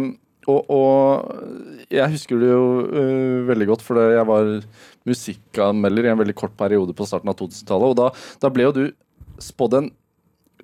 [0.52, 4.50] og, og jeg husker det jo uh, veldig godt, for jeg var
[5.10, 7.94] musikkanmelder i en veldig kort periode på starten av 2000-tallet.
[7.94, 8.10] Og da,
[8.42, 8.84] da ble jo du
[9.42, 9.92] spådd en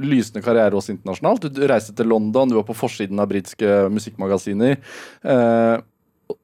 [0.02, 1.50] lysende karriere også internasjonalt.
[1.54, 4.80] Du reiste til London, du var på forsiden av britiske musikkmagasiner.
[5.26, 5.78] Uh,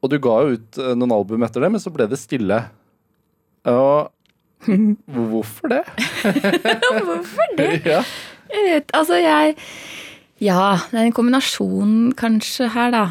[0.02, 2.60] og du ga jo ut eh, noen album etter det, men så ble det stille.
[3.68, 4.10] Og
[5.32, 5.84] hvorfor det?
[7.08, 7.72] Hvorfor det?
[7.88, 8.02] ja.
[8.96, 9.58] Altså jeg
[10.38, 13.04] Ja, det er en kombinasjon kanskje her, da.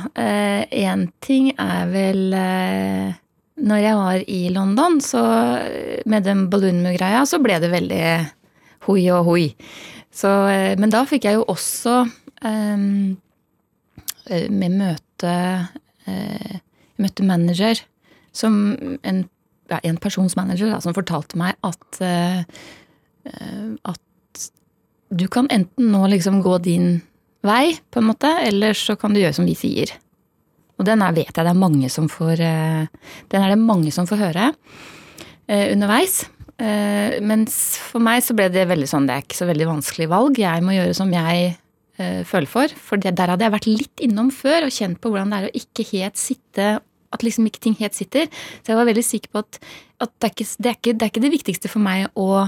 [0.70, 3.16] Én ting er vel eh,
[3.56, 5.22] Når jeg var i London, så
[5.58, 8.02] eh, med den Balloonmu-greia, så ble det veldig
[8.86, 9.46] hoi og hoi.
[10.12, 11.96] Så, eh, men da fikk jeg jo også
[12.44, 12.86] eh,
[14.30, 15.34] eh, med møte
[16.06, 17.80] eh, Jeg møtte manager
[18.36, 19.24] som en,
[19.72, 22.44] ja, en persons manager da, som fortalte meg at eh,
[23.32, 24.02] eh, at
[25.16, 26.98] du kan enten nå liksom gå din
[27.44, 29.92] vei, på en måte, eller så kan du gjøre som vi sier.
[30.77, 32.88] Og den er, vet jeg det er mange som får eh,
[33.33, 34.49] Den er det mange som får høre
[35.49, 36.25] eh, underveis.
[36.57, 40.11] Eh, mens for meg så ble det veldig sånn, det er ikke så veldig vanskelig
[40.12, 40.40] valg.
[40.40, 41.55] Jeg må gjøre som jeg
[42.01, 42.77] eh, føler for.
[42.88, 45.49] For det, der hadde jeg vært litt innom før og kjent på hvordan det er
[45.49, 46.77] å ikke helt sitte
[47.14, 48.27] At liksom ikke ting helt sitter.
[48.61, 49.61] Så jeg var veldig sikker på at,
[50.03, 52.44] at det, er ikke, det, er ikke, det, er ikke, det viktigste for meg å,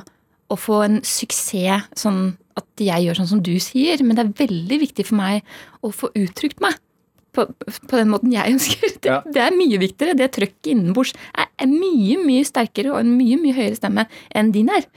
[0.50, 4.36] å få en suksess sånn at jeg gjør sånn som du sier, men det er
[4.46, 6.78] veldig viktig for meg å få uttrykt meg
[7.38, 7.44] på,
[7.88, 8.96] på, den måten jeg ønsker.
[8.98, 9.20] Det, ja.
[9.24, 10.16] det er mye viktigere.
[10.18, 14.50] Det trøkket innenbords er, er, mye mye sterkere og en mye mye høyere stemme enn
[14.54, 14.88] din er.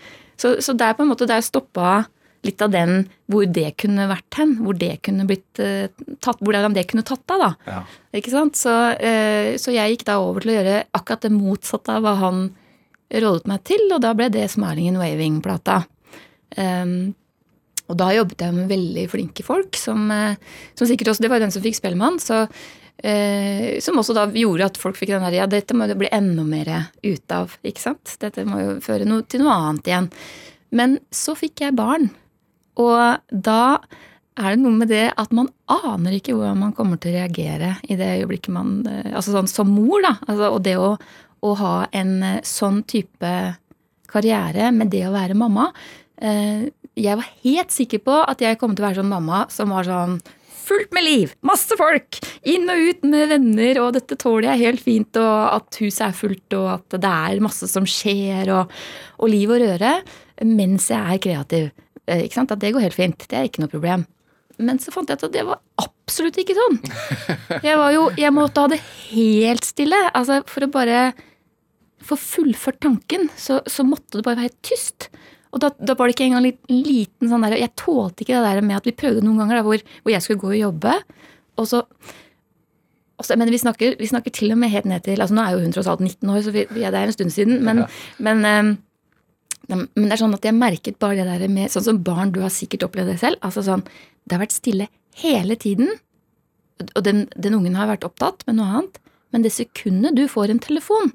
[0.41, 2.01] Så, så det er på en måte der stoppa
[2.41, 4.55] litt av den hvor det kunne vært hen.
[4.65, 5.85] Hvor det kunne blitt uh,
[6.23, 7.51] tatt, hvordan det kunne tatt av, da.
[7.69, 7.81] Ja.
[8.17, 8.57] Ikke sant?
[8.59, 12.17] Så, uh, så, jeg gikk da over til å gjøre akkurat det motsatte av hva
[12.23, 12.43] han
[13.11, 15.81] rådet meg til, og da ble det 'Smiling and Waving'-plata.
[16.57, 17.13] Um,
[17.91, 20.39] og da jobbet jeg med veldig flinke folk, som, eh,
[20.75, 22.19] som sikkert også Det var jo den som fikk Spellemann.
[23.01, 26.09] Eh, som også da gjorde at folk fikk den der Ja, dette må det bli
[26.11, 27.57] enda mer ut av.
[27.63, 28.17] ikke sant?
[28.21, 30.11] Dette må jo føre no, til noe annet igjen.
[30.71, 32.11] Men så fikk jeg barn.
[32.79, 33.81] Og da
[34.39, 37.75] er det noe med det at man aner ikke hvordan man kommer til å reagere
[37.89, 40.15] i det øyeblikket man eh, Altså sånn som mor, da.
[40.27, 40.93] Altså, og det å,
[41.41, 43.33] å ha en eh, sånn type
[44.11, 45.69] karriere med det å være mamma.
[47.01, 49.87] Jeg var helt sikker på at jeg kom til å være sånn mamma som var
[49.87, 50.19] sånn
[50.61, 54.83] fullt med liv, masse folk, inn og ut med venner, og dette tåler jeg helt
[54.85, 58.71] fint, og at huset er fullt, og at det er masse som skjer, og,
[59.17, 59.95] og liv og røre,
[60.47, 61.71] mens jeg er kreativ.
[62.05, 62.53] Eh, ikke sant?
[62.53, 63.25] At det går helt fint.
[63.29, 64.05] Det er ikke noe problem.
[64.61, 66.79] Men så fant jeg ut at det var absolutt ikke sånn.
[67.67, 68.79] Jeg var jo, jeg måtte ha det
[69.11, 69.97] helt stille.
[70.17, 70.99] altså For å bare
[72.05, 75.07] få fullført tanken, så, så måtte det bare være tyst.
[75.51, 78.47] Og da, da, var det ikke engang en liten sånn der Jeg tålte ikke det
[78.47, 80.97] der med at vi prøvde noen ganger da, hvor, hvor, jeg skulle gå og jobbe,
[81.59, 81.81] og så
[83.21, 85.53] også, men vi snakker, vi snakker, til og med helt ned til altså Nå er
[85.53, 87.59] jo hun tross alt 19 år, så vi, vi er der en stund siden.
[87.61, 87.89] Men, ja.
[88.17, 88.71] men, um,
[89.69, 92.41] men, det er sånn at jeg merket bare det der med Sånn som barn, du
[92.41, 93.37] har sikkert opplevd det selv.
[93.45, 93.85] altså sånn,
[94.25, 94.89] Det har vært stille
[95.21, 95.91] hele tiden.
[96.95, 99.01] Og den, den ungen har vært opptatt med noe annet.
[99.31, 101.13] Men det sekundet du får en telefon,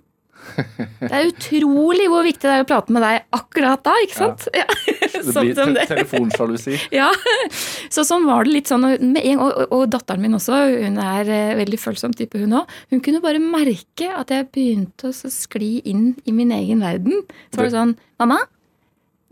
[0.56, 4.46] det er utrolig hvor viktig det er å prate med deg akkurat da, ikke sant?
[4.54, 4.64] Ja.
[4.64, 4.96] Ja.
[5.26, 6.78] det blir te telefonsjalusi.
[6.96, 7.10] Ja.
[7.92, 8.86] Så sånn var det litt sånn.
[8.86, 9.04] Og,
[9.36, 12.74] og, og, datteren min også, hun er eh, veldig følsom type, hun òg.
[12.92, 17.24] Hun kunne bare merke at jeg begynte å skli inn i min egen verden.
[17.50, 18.40] Så var det sånn Mamma?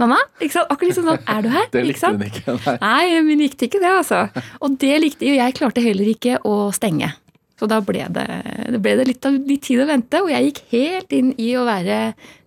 [0.00, 0.18] Mamma?
[0.42, 0.72] Ikke sant?
[0.74, 1.68] Akkurat sånn, Er du her?
[1.74, 2.56] Det likte hun ikke.
[2.66, 2.78] Nei.
[2.82, 4.24] nei, hun likte ikke det, altså.
[4.64, 7.12] Og det likte jo jeg klarte heller ikke å stenge.
[7.60, 8.24] Så da ble det,
[8.74, 11.66] det, ble det litt, litt tid å vente, og jeg gikk helt inn i å
[11.66, 11.98] være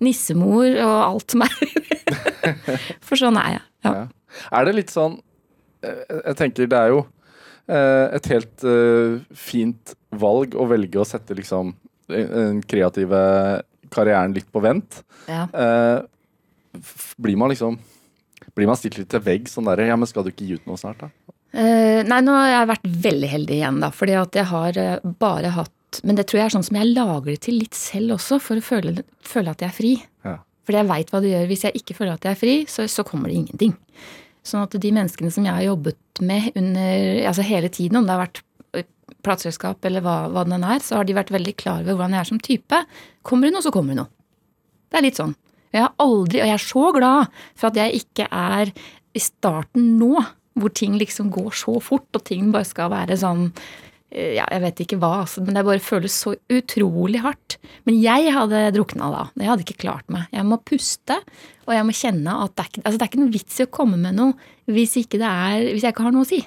[0.04, 1.56] nissemor og alt som er.
[3.08, 3.64] For sånn er jeg.
[3.88, 3.94] Ja.
[3.94, 4.04] Ja.
[4.60, 5.14] Er det litt sånn
[5.86, 7.00] eh, Jeg tenker det er jo
[7.72, 11.72] eh, et helt uh, fint valg å velge å sette liksom
[12.08, 13.22] den kreative
[13.92, 15.02] karrieren litt på vent.
[15.28, 15.44] Ja.
[17.20, 17.76] Blir man liksom
[18.56, 20.70] Blir man stilt litt til vegg sånn derre Ja, men skal du ikke gi ut
[20.70, 21.10] noe snart, da?
[21.56, 23.90] Uh, nei, nå har jeg vært veldig heldig igjen, da.
[23.96, 26.92] Fordi at jeg har uh, bare hatt Men det tror jeg er sånn som jeg
[26.92, 29.94] lager det til litt selv også, for å føle, føle at jeg er fri.
[30.28, 30.36] Ja.
[30.68, 31.46] Fordi jeg veit hva det gjør.
[31.48, 33.72] Hvis jeg ikke føler at jeg er fri, så, så, kommer det ingenting.
[34.46, 38.14] Sånn at de menneskene som jeg har jobbet med under, altså hele tiden, om det
[38.14, 38.42] har vært
[38.76, 38.88] eh,
[39.24, 42.26] plateselskap eller hva, hva den er, så har de vært veldig klar over hvordan jeg
[42.26, 42.82] er som type.
[43.28, 44.12] Kommer det noe, så kommer det noe.
[44.92, 45.38] Det er litt sånn.
[45.72, 48.76] Jeg har aldri, og jeg er så glad for at jeg ikke er
[49.16, 50.14] i starten nå
[50.58, 53.48] hvor ting liksom går så fort, og ting bare skal være sånn
[54.12, 57.60] eh, ja, jeg vet ikke hva, altså, men det bare føles så utrolig hardt.
[57.88, 59.24] Men jeg hadde drukna da.
[59.38, 60.28] Jeg hadde ikke klart meg.
[60.34, 61.20] Jeg må puste,
[61.68, 63.68] og jeg må kjenne at det er ikke, altså, det er ikke noe vits i
[63.68, 66.42] å komme med noe hvis, ikke det er, hvis jeg ikke har noe å si.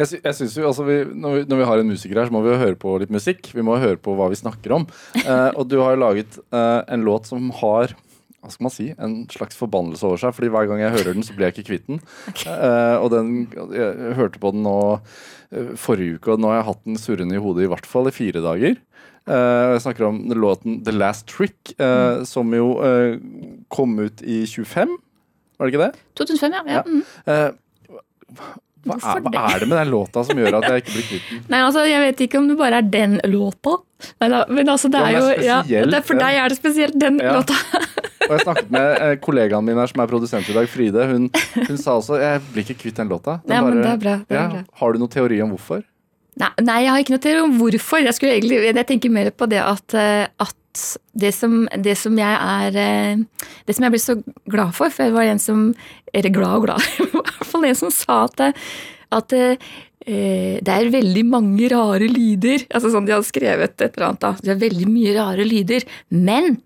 [0.00, 2.32] Jeg, jeg synes jo, altså vi, når, vi, når, vi, har en musiker her, så
[2.32, 3.50] må vi jo høre på litt musikk.
[3.52, 4.88] Vi må høre på hva vi snakker om.
[5.26, 7.96] Eh, og du har jo laget eh, en låt som har
[8.46, 10.34] hva skal man si, en slags forbannelse over seg.
[10.36, 12.02] fordi hver gang jeg hører den, så blir jeg ikke kvitt den.
[12.36, 12.52] Okay.
[12.52, 13.30] Uh, og den,
[13.74, 17.38] jeg hørte på den nå uh, forrige uke, og nå har jeg hatt den surrende
[17.38, 18.76] i hodet i hvert fall i fire dager.
[19.26, 22.26] Uh, jeg snakker om låten The Last Trick, mm.
[22.28, 22.68] som jo
[23.72, 24.94] kom ut i 25.
[25.56, 26.04] Var det ikke det?
[26.20, 26.78] 2005, ja.
[26.78, 26.84] ja.
[26.86, 27.02] Mm.
[28.86, 31.30] Hva er, hva er, det med den låta som gjør at jeg ikke blir kvitt
[31.30, 31.42] den?
[31.52, 33.74] Nei, altså, Jeg vet ikke om det bare er den låta.
[34.22, 37.34] Men, men altså, det er jo ja, det, For deg er det spesielt den ja.
[37.38, 37.56] låta.
[38.26, 41.06] og Jeg snakket med eh, kollegaen min her som er produsent i dag, Fride.
[41.10, 43.40] Hun, hun sa også jeg blir ikke kvitt den låta.
[43.46, 44.64] Den ja, bare, men det er bra, det er bra.
[44.82, 45.84] Har du noen teori om hvorfor?
[46.36, 48.04] Nei, nei, jeg har ikke noe teori om hvorfor.
[48.04, 50.56] Jeg, egentlig, jeg tenker mer på det at, eh, at
[51.16, 53.22] det som, det som, jeg er eh,
[53.64, 55.70] Det som jeg ble så glad for, for jeg var en som
[56.12, 58.42] Eller glad og glad, i hvert fall en som sa at,
[59.16, 59.72] at eh,
[60.06, 62.62] det er veldig mange rare lyder.
[62.70, 64.22] Altså sånn De hadde skrevet et eller annet.
[64.22, 65.86] da, Det er veldig mye rare lyder.
[66.14, 66.60] Men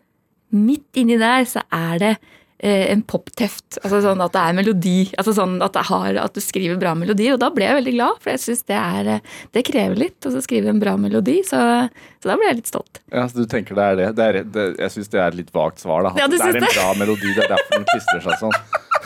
[0.50, 2.12] midt inni der så er det
[2.58, 3.78] eh, en popteft.
[3.82, 4.98] Altså sånn at det er melodi.
[5.18, 7.30] altså sånn at, det har, at du skriver bra melodi.
[7.32, 10.34] Og da ble jeg veldig glad, for jeg syns det, eh, det krever litt å
[10.42, 11.40] skrive en bra melodi.
[11.46, 11.60] Så,
[12.20, 13.02] så, da ble jeg litt stolt.
[13.12, 14.12] Ja, Så du tenker det er det?
[14.18, 16.06] det, er, det jeg syns det er et litt vagt svar.
[16.06, 16.14] da.
[16.20, 18.58] Ja, det er en bra melodi, det er derfor den klistrer seg sånn.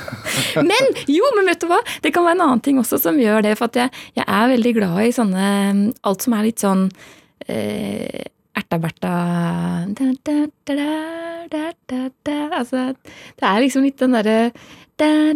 [0.71, 1.81] men jo, men vet du hva?
[2.03, 3.57] Det kan være en annen ting også som gjør det.
[3.61, 5.51] For at jeg, jeg er veldig glad i sånne
[6.09, 6.89] Alt som er litt sånn
[7.47, 8.27] eh,
[8.59, 9.13] erta-berta
[12.55, 12.95] Altså,
[13.39, 14.39] det er liksom litt den derre
[14.95, 15.35] ja,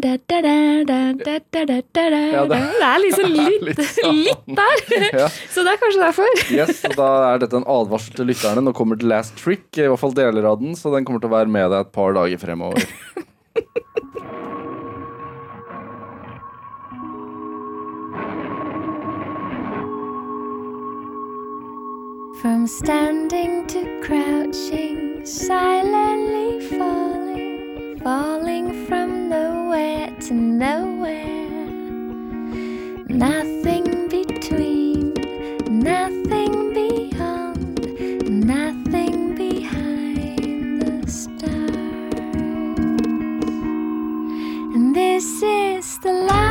[2.46, 4.20] det, er liksom litt, litt, sånn.
[4.22, 4.82] litt der.
[5.18, 5.26] Ja.
[5.50, 6.30] Så det er kanskje derfor.
[6.54, 8.62] yes, Da er dette en advarsel til lytterne.
[8.62, 11.32] Nå kommer The Last Trick, i hvert fall deler av den, så den kommer til
[11.32, 12.86] å være med deg et par dager fremover.
[22.40, 31.66] From standing to crouching, silently falling, falling from nowhere to nowhere.
[33.08, 35.14] Nothing between,
[35.68, 37.90] nothing beyond,
[38.30, 41.50] nothing behind the stars.
[44.76, 46.47] And this is the last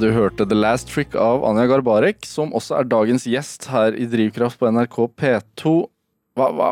[0.00, 4.06] du hørte The Last Trick av Anja Garbarek, som også er dagens gjest her i
[4.10, 5.74] Drivkraft på NRK P2.
[6.34, 6.70] Hva, hva,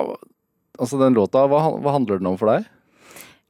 [0.81, 2.67] altså den låta, hva, hva, handler den om for deg?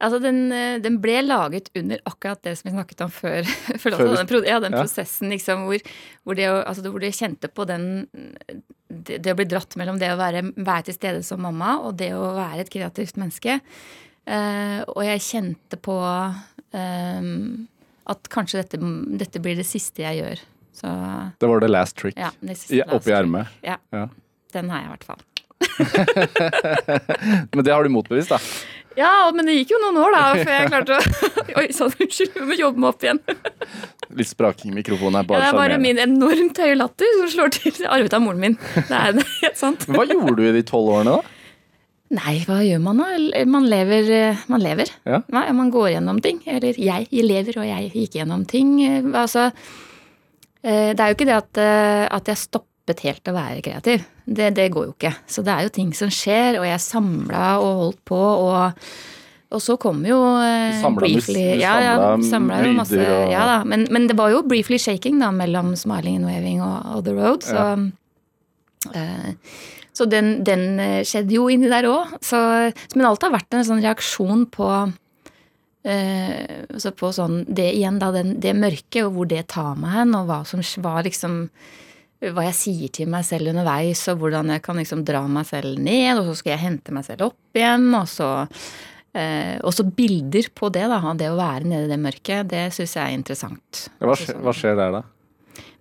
[0.03, 3.49] Altså, den, eh, den, ble laget under akkurat det som vi snakket om før.
[3.81, 5.89] før den, ja, den prosessen liksom, hvor,
[6.21, 10.11] hvor, det, altså, hvor, det, kjente på den det, det, å bli dratt mellom det
[10.13, 13.57] å være, være, til stede som mamma og det å være et kreativt menneske.
[14.23, 17.39] Uh, og jeg kjente på um,
[18.09, 18.79] at kanskje dette,
[19.19, 20.43] dette, blir det siste jeg gjør.
[20.73, 20.89] Så,
[21.39, 23.51] det var the last trick ja, I, oppi ermet?
[23.61, 24.07] Ja, ja.
[24.53, 25.21] Den har jeg i hvert fall.
[27.53, 28.39] men det har du motbevist, da?
[28.97, 31.29] Ja, men det gikk jo noen år da før jeg klarte å
[31.61, 33.21] Oi sann, unnskyld, vi må jobbe meg opp igjen.
[34.19, 37.31] Litt spraking i mikrofonen er bare ja, Det er bare min enormt høye latter som
[37.33, 37.79] slår til.
[37.89, 38.57] Arvet av moren min.
[38.75, 39.87] Det er helt sant.
[39.89, 41.39] Hva gjorde du i de tolv årene, da?
[42.13, 43.07] Nei, hva gjør man da?
[43.49, 44.11] Man lever.
[44.13, 44.91] Eh, man, lever.
[45.09, 45.23] Ja.
[45.31, 46.43] man går gjennom ting.
[46.45, 48.75] Eller jeg, jeg lever, og jeg gikk gjennom ting.
[48.85, 49.47] Eh, altså,
[50.61, 51.63] eh, det er jo ikke det at,
[52.19, 54.05] at jeg stoppet helt å være kreativ.
[54.23, 55.15] Det, det, går jo ikke.
[55.25, 58.21] Så det er jo ting som skjer, og jeg samla og holdt på.
[58.21, 58.87] og
[59.53, 61.93] og så kom jo eh, samla briefly ja, ja,
[62.25, 63.27] samla jo masse, og...
[63.29, 66.79] ja da, men, men, det var jo briefly shaking da mellom smiling and waving og,
[66.95, 67.45] og The Road.
[67.45, 67.75] Så ja.
[68.97, 69.59] eh,
[69.93, 72.17] så den, den eh, skjedde jo inni der òg.
[72.95, 74.69] Men alt har vært en sånn reaksjon på
[75.85, 79.97] eh, altså på sånn det igjen, da, den, det mørket, og hvor det tar meg
[79.99, 81.45] hen, og hva som var liksom
[82.23, 85.79] hva jeg sier til meg selv underveis, og hvordan jeg kan liksom dra meg selv
[85.83, 88.29] ned, og så skal jeg hente meg selv opp igjen, og så
[89.11, 91.01] eh, også bilder på det, da.
[91.19, 93.87] Det å være nede i det mørket, det syns jeg er interessant.
[93.99, 95.03] Hva skjer, hva skjer der, da?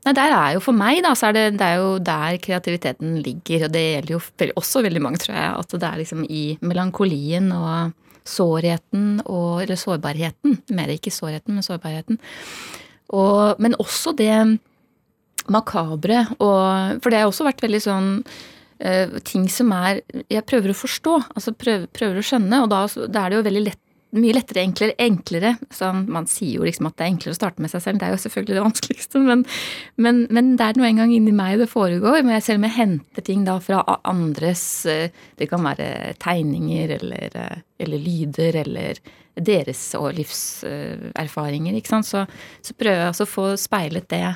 [0.03, 3.19] Nei, der er jo For meg, da, så er det, det er jo der kreativiteten
[3.23, 3.69] ligger.
[3.69, 4.23] Og det gjelder jo
[4.59, 5.51] også veldig mange, tror jeg.
[5.63, 10.59] At det er liksom i melankolien og sårheten og Eller sårbarheten.
[10.75, 12.19] Mer ikke sårheten, men sårbarheten.
[13.13, 14.35] Og, men også det
[15.51, 16.27] makabre.
[16.39, 20.81] Og, for det har også vært veldig sånn uh, ting som er Jeg prøver å
[20.83, 21.15] forstå.
[21.37, 22.63] Altså prøver, prøver å skjønne.
[22.65, 23.82] Og da, da er det jo veldig lett
[24.13, 25.55] mye lettere, enklere, enklere.
[25.73, 28.09] Sånn, man sier jo liksom at det er enklere å starte med seg selv, det
[28.09, 29.45] er jo selvfølgelig det vanskeligste, men,
[30.05, 32.21] men, men det er nå engang inni meg det foregår.
[32.27, 37.37] Men selv om jeg henter ting da fra andres eh, Det kan være tegninger eller,
[37.41, 39.01] eh, eller lyder eller
[39.33, 42.09] deres og livserfaringer, ikke sant.
[42.09, 42.25] Så,
[42.61, 44.27] så prøver jeg altså å få speilet det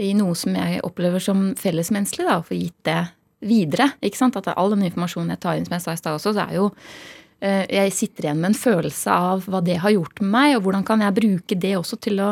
[0.00, 3.02] i noe som jeg opplever som fellesmenneskelig, da, og få gitt det
[3.44, 3.92] videre.
[4.00, 4.38] ikke sant?
[4.38, 6.56] At all den informasjonen jeg tar inn, som jeg sa i stad også, så er
[6.56, 10.52] jo eh, Jeg sitter igjen med en følelse av hva det har gjort med meg,
[10.54, 12.28] og hvordan kan jeg bruke det også til å,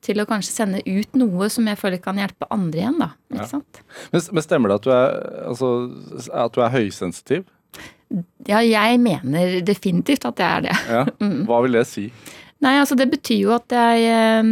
[0.00, 3.10] til å kanskje sende ut noe som jeg føler kan hjelpe andre igjen, da.
[3.34, 3.60] ikke Ja.
[4.14, 5.20] Men, men stemmer det at du er,
[5.50, 5.70] altså,
[6.32, 7.44] at du er høysensitiv?
[8.48, 10.76] Ja, jeg mener definitivt at jeg er det.
[10.88, 11.02] Ja.
[11.48, 12.08] Hva vil det si?
[12.64, 14.48] Nei, altså det betyr jo at jeg eh,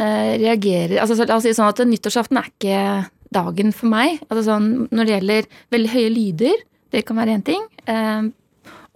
[0.00, 2.84] eh, reagerer altså så La oss si sånn at nyttårsaften er ikke
[3.32, 4.22] dagen for meg.
[4.28, 6.62] Altså sånn når det gjelder veldig høye lyder,
[6.92, 7.66] det kan være én ting.
[7.90, 8.30] Eh,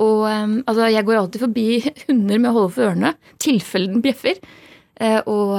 [0.02, 1.68] og altså jeg går alltid forbi
[2.08, 4.40] hunder med å holde for ørene, tilfelle den bjeffer.
[5.00, 5.56] Eh, og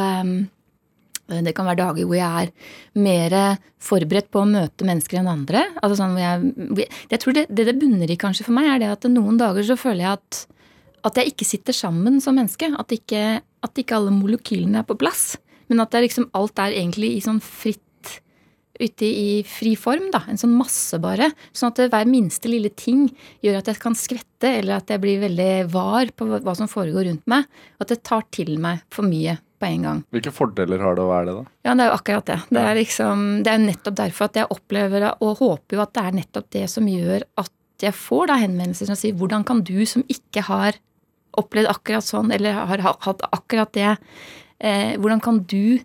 [1.27, 2.51] det kan være dager hvor jeg er
[3.01, 3.33] mer
[3.83, 5.65] forberedt på å møte mennesker enn andre.
[5.81, 8.83] Altså sånn hvor jeg, jeg tror det, det det bunner i kanskje for meg, er
[8.83, 10.45] det at noen dager så føler jeg at
[11.07, 12.69] at jeg ikke sitter sammen som menneske.
[12.79, 15.35] At ikke, at ikke alle molekylene er på plass.
[15.71, 17.83] Men at det er liksom, alt er egentlig i sånn fritt
[18.79, 20.09] ute i fri form.
[20.13, 21.31] da, En sånn masse, bare.
[21.53, 23.07] Sånn at hver minste lille ting
[23.45, 27.09] gjør at jeg kan skvette, eller at jeg blir veldig var på hva som foregår
[27.09, 27.45] rundt meg.
[27.77, 30.01] Og at det tar til meg for mye på en gang.
[30.13, 31.53] Hvilke fordeler har det å være det, da?
[31.65, 32.39] Ja, det er jo akkurat det.
[32.53, 36.03] Det er liksom, det er nettopp derfor at jeg opplever og håper jo at det
[36.03, 39.81] er nettopp det som gjør at jeg får da henvendelser som sier hvordan kan du
[39.89, 40.77] som ikke har
[41.37, 43.91] opplevd akkurat sånn, eller har hatt akkurat det,
[44.59, 45.77] eh, hvordan kan du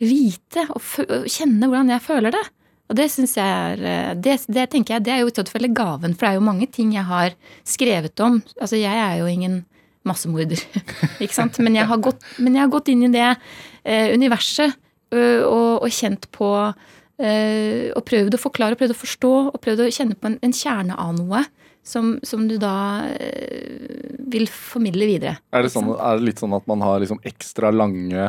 [0.00, 2.44] vite og og kjenne hvordan jeg føler det?
[2.90, 5.70] Og det syns jeg er eh, det, det tenker jeg, det er jo i tilfelle
[5.70, 8.40] gaven, for det er jo mange ting jeg har skrevet om.
[8.58, 9.60] Altså, jeg er jo ingen
[10.08, 10.60] massemorder,
[11.22, 11.60] ikke sant?
[11.62, 14.74] Men jeg har gått, jeg har gått inn i det eh, universet
[15.12, 19.84] ø, og, og kjent på eh, Og prøvd å forklare, prøvd å forstå, og prøvd
[19.84, 21.46] å kjenne på en, en kjerne av noe.
[21.90, 25.38] Som, som du da eh, vil formidle videre.
[25.56, 28.26] Er det, sånn, er det litt sånn at man har liksom ekstra lange,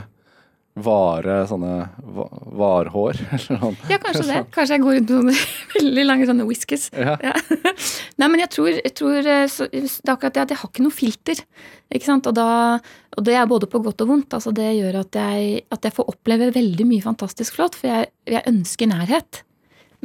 [0.80, 1.74] vare sånne
[2.16, 2.26] va
[2.62, 3.20] varhår?
[3.36, 3.78] Eller sånn?
[3.90, 4.40] Ja, kanskje det.
[4.56, 5.36] Kanskje jeg går rundt med sånne
[5.76, 6.88] veldig lange sånne whiskers.
[6.96, 7.18] Ja.
[7.24, 7.36] Ja.
[8.22, 10.72] Nei, men jeg tror, jeg tror eh, så, det er akkurat det at jeg har
[10.72, 11.44] ikke noe filter.
[11.92, 12.32] Ikke sant?
[12.32, 12.80] Og, da,
[13.18, 14.36] og det er både på godt og vondt.
[14.38, 18.12] Altså det gjør at jeg, at jeg får oppleve veldig mye fantastisk flott, for jeg,
[18.32, 19.44] jeg ønsker nærhet.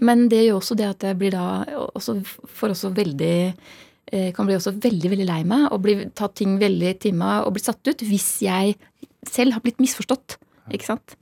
[0.03, 1.65] Men det gjør også det at jeg blir da
[1.95, 2.19] også,
[2.59, 6.59] får også veldig eh, kan bli også veldig veldig lei meg og bli tatt ting
[6.61, 8.77] veldig i meg og bli satt ut hvis jeg
[9.27, 10.37] selv har blitt misforstått.
[10.75, 11.17] Ikke sant?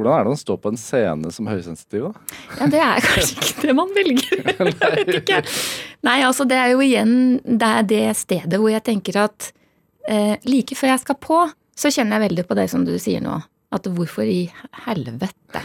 [0.00, 2.36] Hvordan er det å stå på en scene som høysensitiv, da?
[2.56, 4.44] Ja, det er kanskje ikke det man velger.
[4.70, 5.40] Jeg vet ikke.
[6.06, 7.14] Nei, altså det er jo igjen
[7.44, 9.50] det det stedet hvor jeg tenker at
[10.08, 11.40] eh, like før jeg skal på,
[11.76, 13.34] så kjenner jeg veldig på det som du sier nå.
[13.70, 14.48] At hvorfor i
[14.86, 15.60] helvete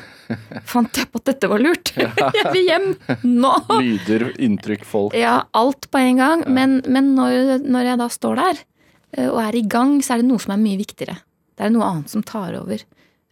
[0.67, 1.89] fant jeg på at dette var lurt?
[2.35, 2.85] Jeg vil hjem
[3.23, 3.53] nå!
[3.79, 5.15] Lyder, inntrykk, folk.
[5.17, 6.43] Ja, alt på en gang.
[6.49, 8.61] Men, men når, når jeg da står der
[9.17, 11.17] og er i gang, så er det noe som er mye viktigere.
[11.55, 12.83] Det er noe annet som tar over.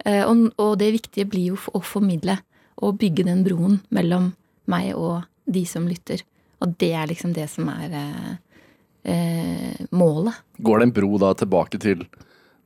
[0.05, 2.38] Eh, Og, og det viktige blir jo å formidle
[2.84, 4.34] og bygge den broen mellom
[4.67, 6.23] meg og de som lytter.
[6.63, 8.36] Og det er liksom det som er eh,
[9.11, 10.34] eh, målet.
[10.59, 12.05] Går det en bro da tilbake til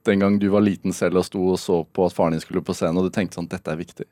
[0.07, 2.63] den gang du var liten selv og sto og så på at faren din skulle
[2.63, 4.05] på scenen, og du tenkte sånn dette er viktig?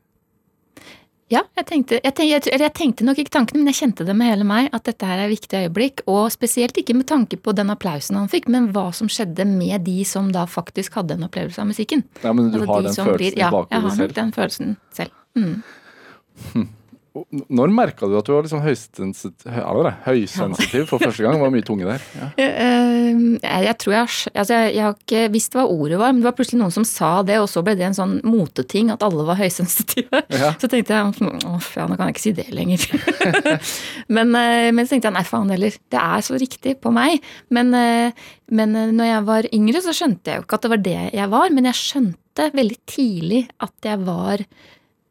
[1.34, 4.30] Ja, jeg tenkte, jeg, tenkte, jeg, tenkte nok ikke tankene, men jeg kjente det med
[4.30, 4.68] hele meg.
[4.78, 6.04] At dette her er et viktig øyeblikk.
[6.12, 9.88] Og spesielt ikke med tanke på den applausen han fikk, men hva som skjedde med
[9.88, 12.04] de som da faktisk hadde en opplevelse av musikken.
[12.22, 14.32] Ja, men du Altså, har de den følelsen blir- i Ja, jeg har nok den
[14.38, 15.12] følelsen selv.
[15.36, 15.64] Mm.
[17.16, 19.45] Når merka du at du var liksom høysensitiv,
[20.03, 21.38] høysensitiv for første gang?
[21.38, 22.09] Det var mye tunge der.
[22.20, 22.32] Ja.
[22.66, 24.01] Eh, jeg, jeg tror jeg
[24.41, 26.86] altså jeg, jeg har ikke visst hva ordet var, men det var plutselig noen som
[26.88, 30.24] sa det, og så ble det en sånn moteting at alle var høysensitive.
[30.36, 30.51] Ja.
[30.59, 32.84] Så tenkte jeg åh, ja, nå kan jeg ikke si det lenger.
[34.16, 35.78] men, eh, men så tenkte jeg nei, faen heller.
[35.93, 37.24] Det er så riktig på meg.
[37.55, 40.74] Men, eh, men eh, når jeg var yngre, så skjønte jeg jo ikke at det
[40.74, 41.55] var det jeg var.
[41.55, 44.43] Men jeg skjønte veldig tidlig at jeg var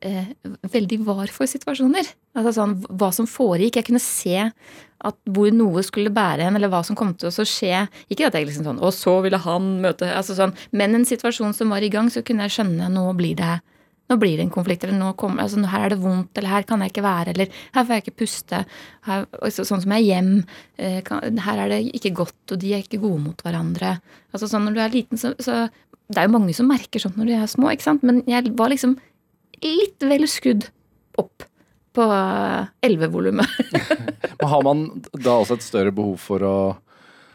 [0.05, 0.32] eh,
[0.72, 2.09] veldig var for situasjoner.
[2.36, 3.80] Altså sånn, Hva som foregikk.
[3.80, 4.38] Jeg kunne se
[5.05, 7.84] at hvor noe skulle bære hen, eller hva som kom til å skje.
[8.12, 11.55] Ikke at jeg liksom sånn Og så ville han møte altså sånn, Men en situasjon
[11.57, 13.61] som var i gang, så kunne jeg skjønne nå blir det
[14.11, 16.66] nå blir det en konflikt, eller nå kommer, altså, her er det vondt, eller her
[16.68, 18.59] kan jeg ikke være, eller her får jeg ikke puste.
[19.07, 20.28] Her, og sånn som jeg er hjem.
[20.76, 23.94] Eh, kan, her er det ikke godt, og de er ikke gode mot hverandre.
[24.34, 25.64] Altså sånn Når du er liten, så, så
[26.05, 28.02] Det er jo mange som merker sånt når de er små, ikke sant?
[28.05, 28.98] men jeg var liksom
[29.62, 30.66] litt vel skrudd
[31.20, 31.44] opp
[31.94, 32.02] på
[32.82, 33.46] 11-volumet.
[34.40, 34.80] Men har man
[35.14, 36.55] da også et større behov for å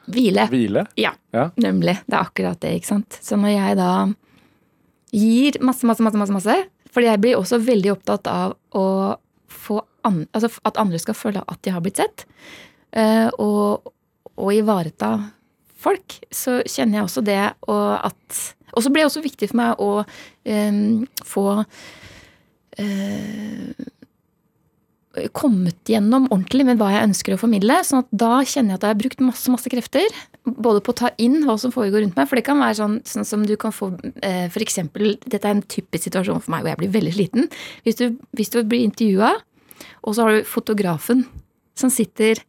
[0.09, 0.47] Hvile.
[0.49, 0.83] Hvile?
[0.97, 1.51] Ja, Ja.
[1.61, 1.99] nemlig.
[2.09, 3.19] Det er akkurat det, ikke sant.
[3.21, 3.91] Så når jeg da
[5.13, 6.55] gir masse, masse, masse, masse, masse
[6.89, 8.85] For jeg blir også veldig opptatt av å
[9.49, 12.25] få an, altså at andre skal føle at de har blitt sett.
[12.97, 13.91] eh, og,
[14.35, 15.11] og ivareta
[15.77, 16.17] folk.
[16.33, 18.39] Så kjenner jeg også det, og at
[18.73, 19.91] Og så blir det også viktig for meg å
[20.45, 21.45] um, få
[22.79, 23.87] eh,
[25.35, 27.79] kommet gjennom ordentlig med hva jeg ønsker å formidle.
[27.83, 30.19] sånn at da kjenner jeg at jeg har brukt masse masse krefter.
[30.45, 32.29] Både på å ta inn hva som foregår rundt meg.
[32.29, 33.91] For det kan være sånn, sånn som du kan få
[34.23, 37.49] eh, for eksempel, Dette er en typisk situasjon for meg hvor jeg blir veldig sliten.
[37.87, 38.05] Hvis du,
[38.37, 39.33] hvis du blir intervjua,
[40.03, 41.25] og så har du fotografen
[41.79, 42.41] som sitter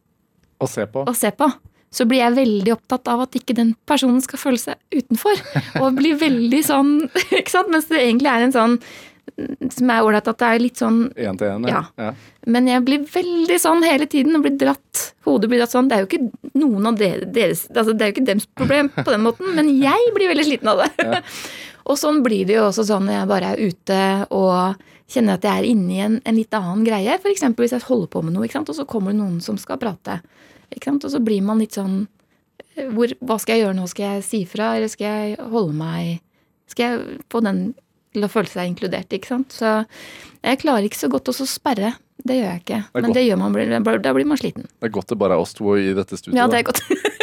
[0.61, 1.03] og ser på.
[1.07, 1.47] og ser på,
[1.91, 5.41] så blir jeg veldig opptatt av at ikke den personen skal føle seg utenfor.
[5.81, 6.93] Og blir veldig sånn
[7.39, 7.71] ikke sant?
[7.73, 8.77] Mens det egentlig er en sånn
[9.71, 11.83] som er ålreit at det er litt sånn Én til én, Ja.
[11.97, 12.11] ja.
[12.45, 15.01] Men jeg blir veldig sånn hele tiden og blir dratt.
[15.25, 15.89] Hodet blir dratt sånn.
[15.89, 19.09] Det er jo ikke noen av deres altså Det er jo ikke deres problem på
[19.09, 21.21] den måten, men jeg blir veldig sliten av det.
[21.89, 23.99] og sånn blir det jo også sånn når jeg bare er ute
[24.29, 27.17] og kjenner at jeg er inne i en, en litt annen greie.
[27.19, 27.43] F.eks.
[27.57, 30.21] hvis jeg holder på med noe, og så kommer det noen som skal prate.
[30.71, 32.05] Og så blir man litt sånn
[32.95, 33.87] hvor, Hva skal jeg gjøre nå?
[33.91, 36.21] Skal jeg si fra, eller skal jeg holde meg
[36.71, 37.73] Skal jeg få den
[38.11, 39.55] til å føle seg inkludert, ikke sant?
[39.55, 39.81] Så
[40.41, 41.93] jeg klarer ikke så godt å sperre.
[42.21, 42.79] Det gjør jeg ikke.
[42.83, 43.17] Det Men godt.
[43.17, 43.55] det gjør man,
[44.05, 44.67] da blir man sliten.
[44.77, 46.37] Det er godt det bare er oss to i dette studioet.
[46.37, 46.83] Ja, det er godt.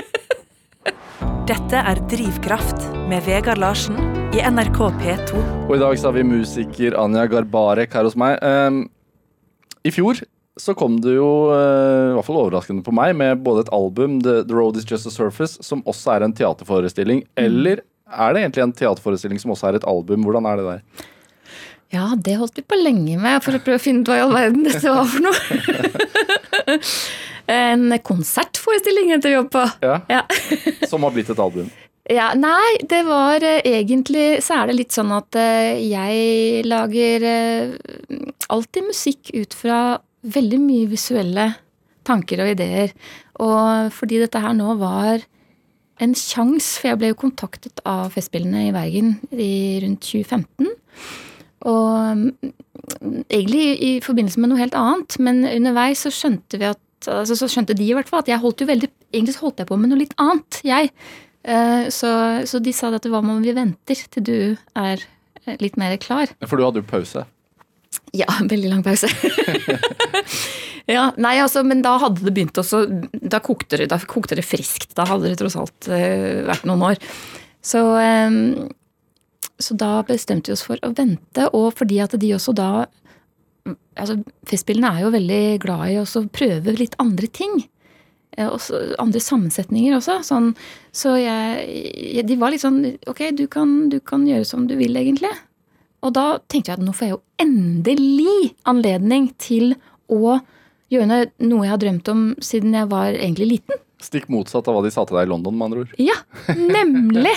[1.49, 3.97] Dette er Drivkraft med Vegard Larsen
[4.37, 5.39] i NRK P2.
[5.69, 8.37] Og i dag så har vi musiker Anja Garbarek her hos meg.
[8.45, 8.83] Ehm,
[9.81, 10.21] I fjor
[10.61, 14.19] så kom det jo, eh, i hvert fall overraskende på meg, med både et album,
[14.21, 17.23] The, The Road Is Just a Surface, som også er en teaterforestilling.
[17.39, 20.25] Eller er det egentlig en teaterforestilling som også er et album?
[20.27, 21.07] Hvordan er det der?
[21.93, 24.25] Ja, det holdt vi på lenge med for å prøve å finne ut hva i
[24.27, 25.37] all verden dette var for noe.
[27.59, 29.65] en konsertforestilling heter vi jobb på.
[29.85, 30.25] Ja, Ja.
[30.89, 31.71] Som har blitt et album.
[32.09, 37.25] Ja, nei, det var eh, egentlig Så er det litt sånn at eh, jeg lager
[37.29, 37.75] eh,
[38.49, 39.81] alltid musikk ut fra
[40.25, 41.51] veldig mye visuelle
[42.09, 42.95] tanker og ideer.
[43.45, 45.21] Og fordi dette her nå var
[46.05, 50.69] en sjanse, for jeg ble jo kontaktet av Festspillene i Bergen i rundt 2015.
[51.69, 52.29] Og
[53.29, 57.49] egentlig i forbindelse med noe helt annet, men underveis så skjønte vi at altså, så
[57.51, 59.77] skjønte de i hvert fall at jeg holdt jo veldig Egentlig så holdt jeg på
[59.81, 60.91] med noe litt annet, jeg.
[61.41, 62.11] Eh, Så,
[62.45, 64.35] så de sa at hva om vi venter til du
[64.77, 65.01] er
[65.47, 66.29] eh, litt mer klar?
[66.45, 67.23] For du hadde jo pause.
[68.17, 69.11] Ja, veldig lang pause.
[70.97, 74.47] ja, nei altså, Men da hadde det begynt også Da kokte det, da kokte det
[74.47, 74.95] friskt.
[74.99, 77.03] Da hadde det tross alt uh, vært noen år.
[77.65, 78.69] Så, um,
[79.61, 82.71] så da bestemte vi oss for å vente, og fordi at de også da
[83.99, 84.15] altså
[84.49, 87.59] Festspillene er jo veldig glad i å prøve litt andre ting.
[88.39, 90.21] Eh, Også andre sammensetninger også.
[90.27, 90.53] Sånn,
[90.95, 92.81] så jeg, jeg, de var litt sånn
[93.11, 95.33] Ok, du kan, du kan gjøre som du vil, egentlig.
[96.07, 99.75] Og da tenkte jeg at nå får jeg jo endelig anledning til
[100.09, 100.39] å
[100.93, 103.83] gjøre noe- jeg har drømt om siden jeg var egentlig liten.
[103.99, 105.95] Stikk motsatt av hva de sa til deg i London, med andre ord.
[105.99, 106.15] Ja,
[106.55, 107.35] nemlig!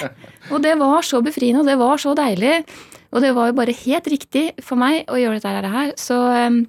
[0.53, 2.61] Og det var så befriende, og det var så deilig.
[3.11, 5.89] Og det var jo bare helt riktig for meg å gjøre dette her.
[5.99, 6.61] Så um,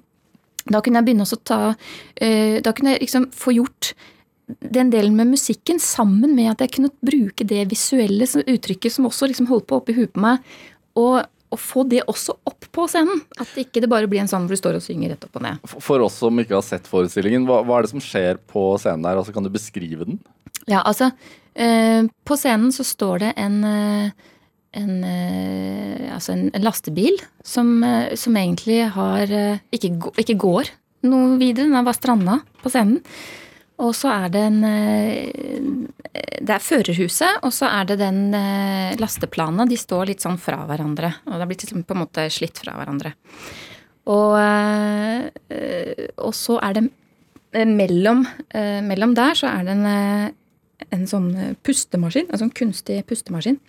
[0.65, 3.93] da kunne jeg begynne å ta uh, Da kunne jeg liksom få gjort
[4.59, 9.29] den delen med musikken sammen med at jeg kunne bruke det visuelle uttrykket som også
[9.29, 10.43] liksom holdt på oppi huet på meg,
[10.99, 11.23] og,
[11.53, 13.21] og få det også opp på scenen.
[13.39, 15.45] At ikke det bare blir en sånn hvor du står og synger rett opp og
[15.45, 15.61] ned.
[15.69, 18.65] For- For oss som ikke har sett forestillingen, hva, hva er det som skjer på
[18.81, 19.21] scenen der?
[19.21, 20.19] Altså, kan du beskrive den?
[20.67, 21.11] Ja, altså
[21.55, 24.11] eh, På scenen så står det en eh,
[24.73, 29.91] en, eh, altså en, en lastebil som, eh, som egentlig har eh, ikke,
[30.23, 30.71] ikke går
[31.05, 31.67] noe videre.
[31.67, 33.03] Den er bare stranda på scenen.
[33.83, 38.23] Og så er det en eh, Det er førerhuset, og så er det den
[38.99, 39.69] lasteplanen.
[39.69, 41.13] De står litt sånn fra hverandre.
[41.27, 43.13] Og det er blitt liksom på en måte slitt fra hverandre.
[44.11, 46.83] Og, eh, og så er det
[47.55, 52.27] eh, mellom, eh, mellom der så er det en, eh, en sånn eh, pustemaskin.
[52.29, 53.59] En sånn kunstig pustemaskin.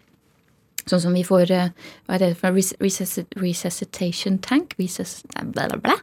[0.91, 1.70] Sånn som vi får eh,
[2.05, 4.74] Hva er det for resuscitation tank?
[4.80, 5.97] Resus, bla, bla, bla.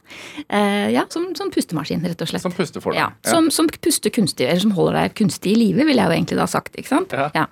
[0.48, 2.44] Eh, ja, som, som, pustemaskin, rett og slett.
[2.44, 3.02] Som puster for deg.
[3.04, 6.18] Ja, som, som puster kunstig, eller som holder deg kunstig i live, ville jeg jo
[6.18, 6.76] egentlig da sagt.
[6.76, 7.14] ikke sant?
[7.36, 7.46] Ja.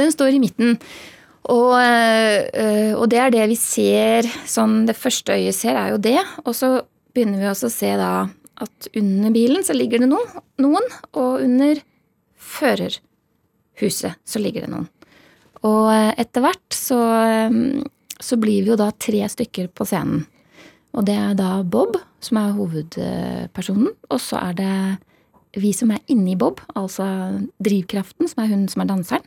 [0.00, 0.78] Den står i midten.
[1.50, 6.02] Og, øh, og det er det vi ser, sånn det første øyet ser, er jo
[6.02, 6.18] det.
[6.44, 6.74] Og så
[7.14, 8.12] begynner vi også å se da
[8.60, 10.86] at under bilen så ligger det noen, noen
[11.16, 11.80] og under
[12.40, 14.88] førerhuset så ligger det noen.
[15.68, 17.58] Og eh, etter hvert så, eh,
[18.20, 20.24] så blir vi jo da tre stykker på scenen.
[20.96, 21.94] Og det er da Bob,
[22.24, 24.74] som er hovedpersonen, og så er det
[25.62, 27.04] vi som er inni Bob, altså
[27.62, 29.26] drivkraften, som er hun som er danseren.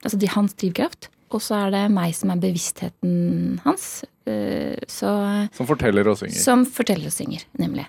[0.00, 1.10] Altså hans drivkraft.
[1.30, 4.02] Og så er det meg som er bevisstheten hans.
[4.26, 5.12] Eh, så,
[5.54, 6.40] som forteller og synger.
[6.40, 7.86] Som forteller og synger, nemlig.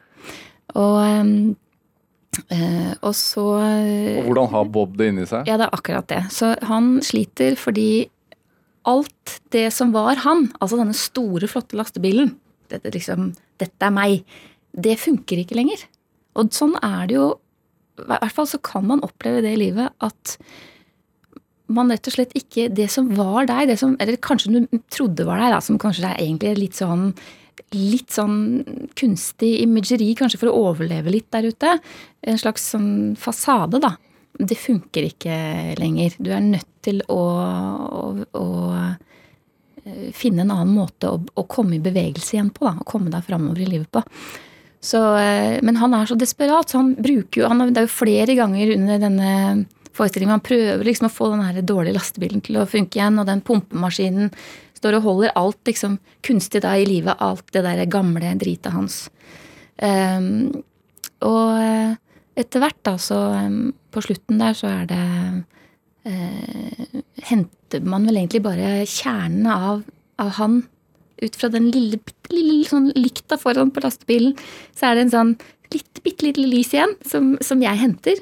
[0.78, 1.56] Og,
[3.02, 5.48] og så Og hvordan har Bob det inni seg?
[5.50, 6.24] Ja, det er akkurat det.
[6.34, 8.10] Så han sliter fordi
[8.90, 12.34] alt det som var han, altså denne store, flotte lastebilen,
[12.72, 13.32] dette, liksom,
[13.62, 14.26] dette er meg,
[14.72, 15.86] det funker ikke lenger.
[16.40, 17.30] Og sånn er det jo
[18.00, 20.38] I hvert fall så kan man oppleve det i livet at
[21.72, 25.28] man rett og slett ikke Det som var deg, det som, eller kanskje du trodde
[25.28, 27.12] var deg, da, som kanskje er egentlig litt sånn
[27.76, 28.64] litt sånn
[28.98, 31.78] kunstig imageri, kanskje for å overleve litt der ute.
[32.22, 33.96] En slags sånn fasade, da.
[34.32, 35.36] Det funker ikke
[35.80, 36.16] lenger.
[36.20, 38.04] Du er nødt til å, å,
[38.40, 38.46] å
[38.78, 42.66] eh, finne en annen måte å, å, komme i bevegelse igjen på.
[42.68, 44.02] da, Å komme deg framover i livet på.
[44.82, 48.00] Så, eh, men han er så desperat, så han bruker jo han, Det er jo
[48.00, 49.36] flere ganger under denne
[49.98, 53.44] forestillingen han prøver liksom å få den dårlige lastebilen til å funke igjen, og den
[53.46, 54.32] pumpemaskinen
[54.82, 59.06] står og holder alt liksom kunstig da i livet, alt det der gamle dritet hans.
[59.82, 60.64] Um,
[61.26, 61.94] og eh,
[62.42, 65.06] etter hvert, da, så um, På slutten der så er det
[66.06, 69.82] uh, Henter man vel egentlig bare kjernen av,
[70.22, 70.62] av han
[71.22, 72.00] ut fra den lille,
[72.34, 74.34] lille sånn lykta foran på lastebilen.
[74.74, 75.34] Så er det en sånn
[75.74, 78.22] litt, bitte lite lys igjen som, som jeg henter.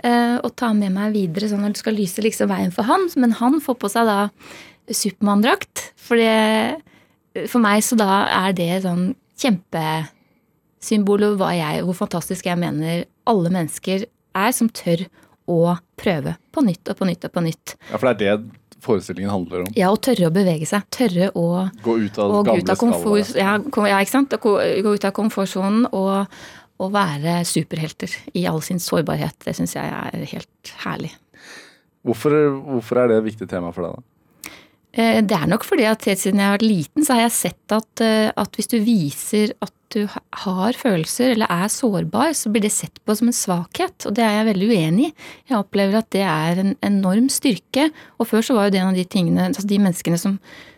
[0.00, 3.08] Uh, og tar med meg videre sånn at det skal lyse liksom veien for han.
[3.20, 4.20] Men han får på seg da
[4.90, 5.90] Supermann-drakt.
[6.00, 6.20] For,
[7.46, 8.10] for meg så da
[8.46, 9.10] er det sånn
[9.40, 11.50] kjempesymbol på
[11.86, 15.06] hvor fantastisk jeg mener alle mennesker er som tør
[15.50, 17.76] å prøve på nytt og på nytt og på nytt.
[17.90, 19.72] Ja, For det er det forestillingen handler om?
[19.76, 20.86] Ja, å tørre å bevege seg.
[20.94, 21.46] Tørre å
[21.84, 24.36] Gå ut av gamle ut av komfort, ja, ja, ikke sant.
[24.40, 24.54] Gå,
[24.86, 26.38] gå ut av komfortsonen og,
[26.80, 29.36] og være superhelter i all sin sårbarhet.
[29.44, 31.12] Det syns jeg er helt herlig.
[32.06, 34.06] Hvorfor, hvorfor er det et viktig tema for deg, da?
[34.92, 37.36] Eh, det er nok fordi at helt siden jeg har vært liten, så har jeg
[37.36, 42.50] sett at, eh, at, hvis du viser at du har følelser eller er sårbar, så
[42.50, 45.14] blir det sett på som en svakhet, og det er jeg veldig uenig i.
[45.50, 47.88] Jeg opplever at det er en enorm styrke,
[48.18, 50.36] og før så var jo det en av de tingene, altså de menneskene som,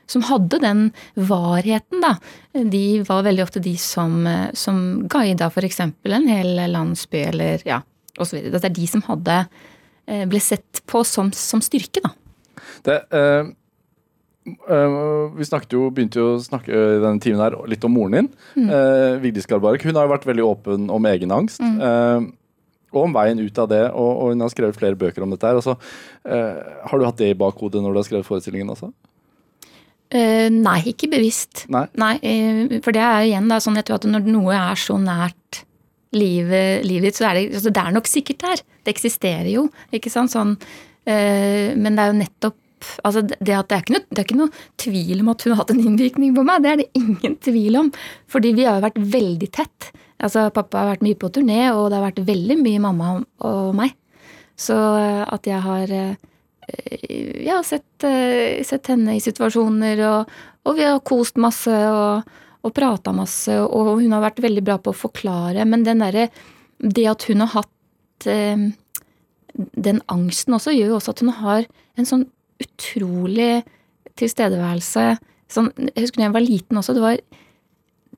[0.09, 0.87] som hadde den
[1.29, 2.15] varheten, da,
[2.57, 4.25] de var veldig ofte de som,
[4.57, 4.81] som
[5.13, 5.83] guida f.eks.
[5.85, 7.83] en hel landsby eller ja,
[8.17, 8.49] osv.
[8.49, 9.43] Det er de som hadde
[10.09, 12.17] eh, ble sett på som, som styrke, da.
[12.87, 13.53] Det, Uh,
[14.43, 18.71] vi jo, begynte jo å snakke i denne timen her litt om moren din, mm.
[18.71, 19.85] uh, Vigdis Garbarek.
[19.87, 21.63] Hun har jo vært veldig åpen om egen angst.
[21.63, 21.79] Mm.
[21.79, 25.31] Uh, og om veien ut av det, og, og, hun har skrevet flere bøker om
[25.33, 25.49] dette.
[25.49, 25.57] her.
[25.57, 25.79] Altså,
[26.29, 28.91] har du hatt det i bakhodet når du har skrevet forestillingen også?
[30.13, 31.63] nei, ikke bevisst.
[31.73, 32.19] Nei, nei
[32.85, 35.63] For det er igjen da, sånn jeg tror at når noe er så nært
[36.13, 38.65] livet, livet så er det, altså, det er nok sikkert der.
[38.85, 40.35] Det eksisterer jo, ikke sant.
[40.37, 40.53] Sånn,
[41.09, 42.61] men det er jo nettopp
[43.07, 45.73] altså det, det, er noe, det, er ikke noe, tvil om at hun har hatt
[45.75, 46.65] en innvirkning på meg.
[46.65, 47.91] Det er det ingen tvil om.
[48.31, 49.91] Fordi vi har jo vært veldig tett.
[50.23, 53.15] Altså Pappa har vært mye på turné, og det har vært veldig mye mamma
[53.49, 53.97] og meg.
[54.59, 56.13] Så eh, at jeg har ja,
[57.03, 62.29] jeg har sett, eh, sett henne i situasjoner, og, og, vi har kost masse og,
[62.63, 65.67] og prata masse, og hun har vært veldig bra på å forklare.
[65.69, 66.23] Men der,
[66.79, 68.29] det at hun har hatt
[69.73, 71.67] den angsten også, gjør jo også at hun har
[71.99, 72.25] en sånn
[72.63, 73.63] utrolig
[74.21, 75.07] tilstedeværelse.
[75.53, 76.97] Sånn, jeg husker da jeg var liten også.
[76.97, 77.23] det var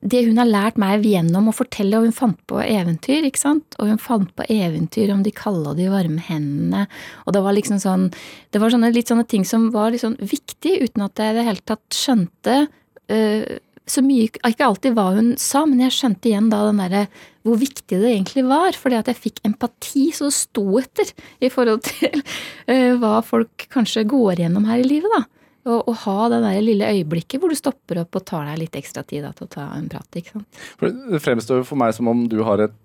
[0.05, 3.77] det hun har lært meg gjennom å fortelle, og hun fant på eventyr, ikke sant.
[3.79, 6.85] Og hun fant på eventyr om de kalde og de varme hendene.
[7.25, 8.09] Og det var liksom sånn
[8.53, 11.47] Det var sånne, litt sånne ting som var sånn viktig, uten at jeg i det
[11.47, 16.51] hele tatt skjønte uh, så mye Ikke alltid hva hun sa, men jeg skjønte igjen
[16.53, 17.07] da den derre
[17.45, 18.77] hvor viktig det egentlig var.
[18.79, 21.11] Fordi at jeg fikk empati så det sto etter
[21.45, 25.23] i forhold til uh, hva folk kanskje går gjennom her i livet, da.
[25.65, 28.75] Og, og ha det der lille øyeblikket hvor du stopper opp og tar deg litt
[28.77, 30.09] ekstra tid da, til å ta en prat.
[30.13, 30.59] ikke sant?
[30.77, 32.75] For det fremstår for meg som om du har et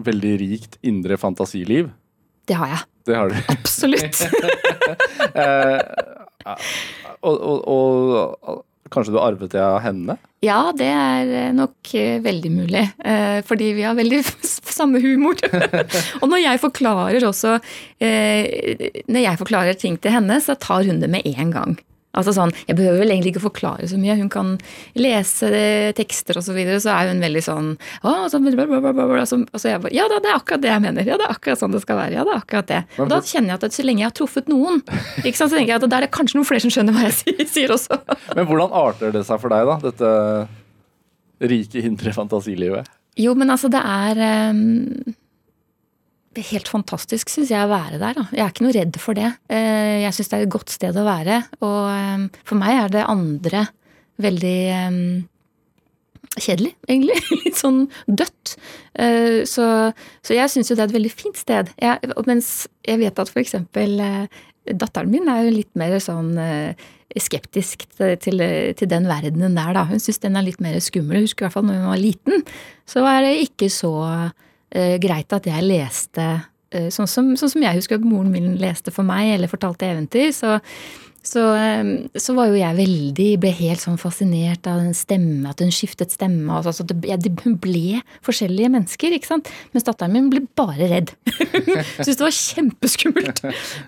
[0.00, 1.90] veldig rikt indre fantasiliv.
[2.48, 2.86] Det har jeg.
[3.10, 3.36] Det har du.
[3.56, 4.22] Absolutt.
[5.36, 5.80] eh,
[7.20, 10.18] og, og, og Kanskje du arvet det av henne?
[10.42, 12.82] Ja, det er eh, nok eh, veldig mulig.
[12.98, 14.20] Eh, fordi vi har veldig
[14.78, 15.38] samme humor.
[16.20, 17.58] og når jeg forklarer også
[18.02, 21.76] Når jeg forklarer ting til henne, så tar hun det med en gang.
[22.12, 24.16] Altså sånn, Jeg behøver vel egentlig ikke forklare så mye.
[24.20, 24.54] Hun kan
[24.98, 25.48] lese
[25.96, 27.70] tekster og så videre, så er hun veldig sånn
[28.04, 31.08] å, så, så jeg bare Ja da, det er akkurat det jeg mener.
[31.08, 32.18] Ja, det er akkurat sånn det skal være.
[32.18, 32.82] Ja, det er akkurat det.
[33.00, 34.82] Og da kjenner jeg at så lenge jeg har truffet noen,
[35.22, 37.08] ikke sant, så tenker jeg at da er det kanskje noen flere som skjønner hva
[37.08, 38.02] jeg sier også.
[38.36, 39.78] Men hvordan arter det seg for deg, da?
[39.88, 42.92] Dette rike, indre fantasilivet?
[43.20, 45.16] Jo, men altså, det er um
[46.32, 48.16] det er helt fantastisk, syns jeg, å være der.
[48.16, 48.24] Da.
[48.32, 49.28] Jeg er ikke noe redd for det.
[49.52, 51.42] Eh, jeg syns det er et godt sted å være.
[51.60, 53.66] Og eh, for meg er det andre
[54.22, 54.96] veldig eh,
[56.38, 57.18] kjedelig, egentlig.
[57.44, 58.54] Litt sånn dødt.
[59.48, 59.66] Så,
[60.24, 61.70] så jeg syns jo det er et veldig fint sted.
[61.80, 62.48] Jeg, mens
[62.84, 64.00] jeg vet at for eksempel
[64.68, 66.34] datteren min er jo litt mer sånn
[67.20, 69.84] skeptisk til, til, den verdenen der, da.
[69.88, 71.18] Hun syns den er litt mer skummel.
[71.18, 72.46] Jeg husker i hvert fall når hun var liten,
[72.88, 73.92] så var det ikke så
[74.76, 76.26] uh, greit at jeg leste
[76.72, 79.88] eh, sånn, som, sånn, som, jeg husker at moren min leste for meg, eller fortalte
[79.88, 80.30] eventyr.
[80.36, 80.58] Så
[81.22, 85.62] så, ehm, så, var jo jeg veldig Ble helt sånn fascinert av den stemme, at
[85.62, 86.50] hun skiftet stemme.
[86.58, 89.50] Altså, det, ja, det, ble forskjellige mennesker, ikke sant.
[89.74, 91.12] Mens datteren min ble bare redd.
[92.02, 93.42] Syntes det var kjempeskummelt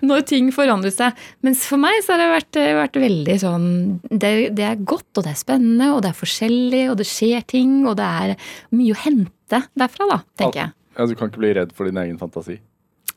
[0.05, 1.25] når ting forandret seg.
[1.45, 3.67] Mens for meg så har det vært, vært veldig sånn
[4.09, 7.43] det, det, er godt, og det er spennende, og det er forskjellig, og det skjer
[7.51, 8.35] ting, og det er
[8.75, 10.75] mye å hente derfra, da, tenker jeg.
[10.95, 12.61] Ja, Du kan ikke bli redd for din egen fantasi?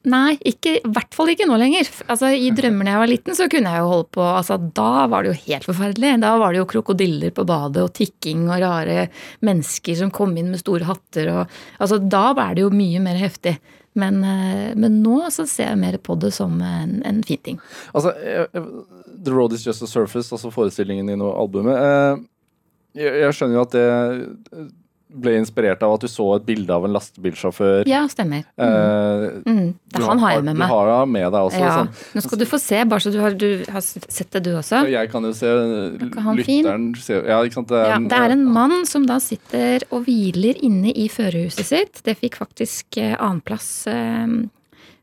[0.06, 1.88] Nei, ikke, i hvert fall ikke nå lenger.
[2.06, 5.08] Altså, I drømmer da jeg var liten, så kunne jeg jo holde på altså, Da
[5.10, 6.12] var det jo helt forferdelig.
[6.22, 9.08] Da var det jo krokodiller på badet og tikking og rare
[9.44, 11.32] mennesker som kom inn med store hatter.
[11.34, 13.56] Og, altså, da var det jo mye mer heftig.
[13.98, 17.62] Men, eh, men, nå så ser jeg mer på det som en, en fin ting.
[17.90, 18.14] Altså,
[18.54, 21.74] The Road Is Just A Surface, altså forestillingen din og albumet.
[21.74, 22.26] Eh,
[23.02, 23.88] jeg, jeg skjønner jo at det
[25.08, 27.88] ble inspirert av at du så et bilde av en lastebilsjåfør.
[27.88, 28.44] Ja, stemmer.
[28.60, 29.42] Mm.
[29.46, 29.70] Mm.
[29.94, 30.68] Det han har jeg med meg.
[30.68, 31.62] Du har det med deg også.
[31.62, 31.70] Ja.
[31.78, 31.90] Sånn.
[32.14, 34.82] Nå skal du få se, bare så du har, du har sett det du også.
[34.92, 35.54] Jeg kan jo se
[36.42, 37.40] lytteren se, ja?
[37.40, 41.72] Det er, ja, det er en mann som da sitter og hviler inne i førerhuset
[41.72, 42.02] sitt.
[42.04, 43.70] Det fikk faktisk eh, annenplass.
[43.90, 44.36] Eh,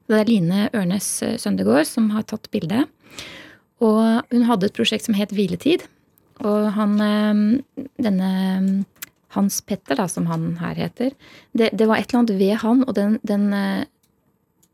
[0.05, 2.85] det er Line Ørnes eh, Søndegård som har tatt bildet.
[3.83, 5.83] Og hun hadde et prosjekt som het Hviletid.
[6.45, 6.99] Og han
[8.01, 8.29] Denne
[9.35, 11.13] hans Petter, da, som han her heter,
[11.53, 13.83] det, det, var et eller annet ved han og den, den uh,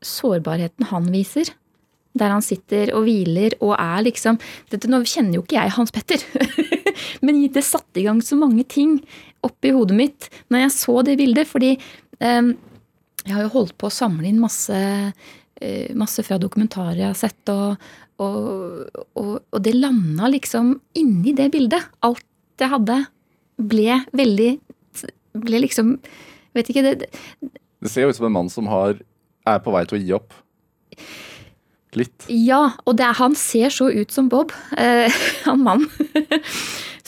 [0.05, 1.51] sårbarheten han viser.
[2.17, 4.39] Der han sitter og hviler og er liksom
[4.71, 6.23] dette, Nå kjenner jo ikke jeg Hans Petter,
[7.23, 8.97] men det satte i gang så mange ting
[9.47, 11.47] oppi hodet mitt når jeg så det bildet.
[11.47, 11.71] Fordi
[12.19, 12.51] um,
[13.23, 17.21] jeg har jo holdt på å samle inn masse, uh, masse fra dokumentarer jeg har
[17.21, 17.79] sett, og,
[18.19, 21.93] og, og, og det landa liksom inni det bildet.
[22.03, 22.27] Alt
[22.59, 22.99] jeg hadde
[23.61, 24.51] ble veldig
[25.41, 25.95] Ble liksom
[26.55, 28.97] Vet ikke det Det ser jo ut som en mann som har,
[29.47, 30.35] er på vei til å gi opp.
[31.97, 32.27] Litt.
[32.29, 34.53] Ja, og er, han ser så ut som Bob.
[34.77, 35.09] Eh,
[35.47, 35.87] han mann.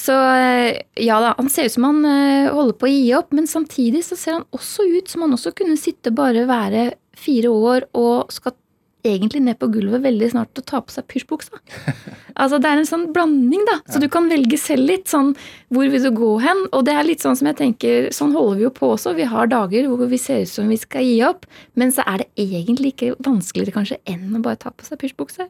[0.06, 3.30] så eh, ja da, han ser ut som han eh, holder på å gi opp,
[3.38, 7.54] men samtidig så ser han også ut som han også kunne sitte bare være fire
[7.54, 8.58] år og skal
[9.04, 11.60] egentlig ned på gulvet veldig snart å ta på seg pysjbuksa.
[12.34, 13.76] Altså, det er en sånn blanding, da.
[13.94, 15.04] Så du kan velge selv litt.
[15.12, 15.36] sånn,
[15.70, 16.64] Hvor vil du gå hen?
[16.74, 19.14] Og det er litt sånn som jeg tenker, sånn holder vi jo på også.
[19.14, 21.46] Vi har dager hvor vi ser ut som vi skal gi opp,
[21.78, 25.46] men så er det egentlig ikke vanskeligere kanskje enn å bare ta på seg pysjbukse.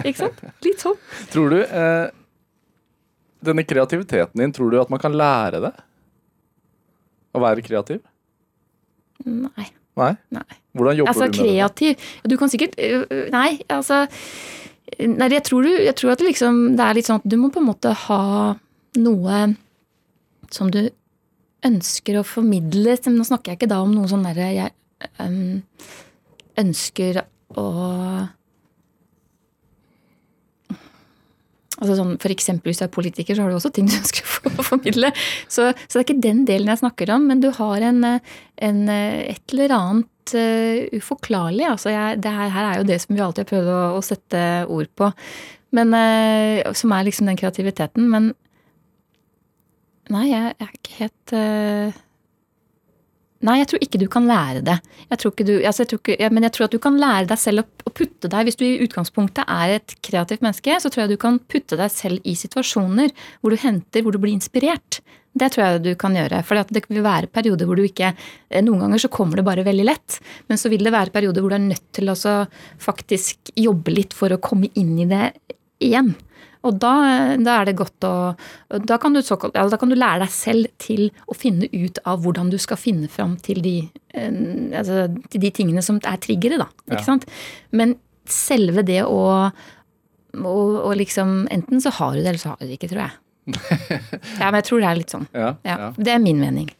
[0.00, 0.40] Ikke sant?
[0.64, 0.96] Litt sånn.
[1.34, 2.08] Tror du eh,
[3.44, 5.74] Denne kreativiteten din, tror du at man kan lære det?
[7.36, 8.00] Å være kreativ?
[9.28, 9.68] Nei.
[10.00, 10.14] Nei?
[10.32, 10.48] Nei.
[10.74, 11.96] Hvordan jobber altså, du med kreativ.
[11.96, 12.30] det?
[12.30, 12.78] Du kan sikkert
[13.32, 14.04] Nei, altså
[15.00, 17.38] Nei, jeg tror, du, jeg tror at det liksom Det er litt sånn at du
[17.40, 18.22] må på en måte ha
[19.00, 19.38] noe
[20.54, 20.84] som du
[21.64, 22.94] ønsker å formidle.
[23.10, 24.74] Nå snakker jeg ikke da om noe sånn derre Jeg
[25.18, 25.62] um,
[26.60, 27.24] ønsker
[27.58, 27.68] å
[31.74, 34.28] Altså sånn, for eksempel hvis du er politiker, så har du også ting du ønsker
[34.46, 35.10] å formidle.
[35.48, 38.78] Så, så, det er ikke den delen jeg snakker om, men du har en, en
[38.94, 41.66] et eller annet uh, uforklarlig.
[41.68, 44.00] Altså jeg, det her, her, er jo det som vi alltid har prøvd å, å
[44.04, 44.40] sette
[44.72, 45.10] ord på,
[45.76, 48.08] men, uh, som er liksom den kreativiteten.
[48.10, 48.32] Men
[50.14, 52.02] nei, jeg, jeg er ikke helt uh,
[53.44, 54.78] Nei, jeg tror ikke du kan lære det.
[55.10, 57.60] Jeg du, altså jeg ikke, ja, men jeg tror at du kan lære deg selv
[57.60, 61.12] å, å, putte deg Hvis du i utgangspunktet er et kreativt menneske, så tror jeg
[61.12, 63.12] du kan putte deg selv i situasjoner
[63.42, 65.02] hvor du henter, hvor du blir inspirert.
[65.34, 66.42] Det tror jeg du kan gjøre.
[66.46, 69.66] For det vil være perioder hvor du ikke eh, Noen ganger så kommer det bare
[69.66, 70.20] veldig lett,
[70.50, 72.14] men så vil det være perioder hvor du er nødt til å
[72.82, 75.26] faktisk jobbe litt for å komme inn i det
[75.82, 76.14] igjen.
[76.64, 76.92] Og da,
[77.36, 78.14] da, er det godt å
[78.88, 82.48] da kan, såkalt, da kan, du lære deg selv til å finne ut av hvordan
[82.52, 83.76] du skal finne fram til de,
[84.16, 84.38] eh,
[84.78, 86.70] altså, til de tingene som er triggere, da.
[86.88, 87.08] Ikke ja.
[87.10, 87.28] sant?
[87.76, 87.98] Men
[88.30, 89.20] selve det å,
[90.40, 93.04] og, og, liksom Enten så har du det, eller så har du det ikke, tror
[93.04, 93.18] jeg.
[94.40, 95.26] ja, men jeg tror det er litt sånn.
[95.36, 95.90] Ja, ja.
[95.96, 96.70] Det er min mening.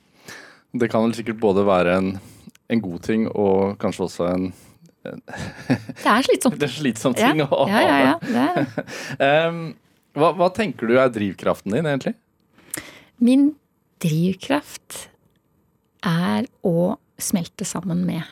[0.75, 2.15] Det kan vel sikkert både være en,
[2.73, 4.53] en god ting og kanskje også en
[5.05, 6.57] det er slitsomt.
[6.61, 7.65] Det er slitsomt ting å ha.
[7.69, 9.35] Ja, ja, ja.
[10.17, 12.15] hva, hva, tenker du er drivkraften din, egentlig?
[13.21, 13.51] Min
[14.03, 15.09] drivkraft
[16.05, 18.25] er å smelte sammen med.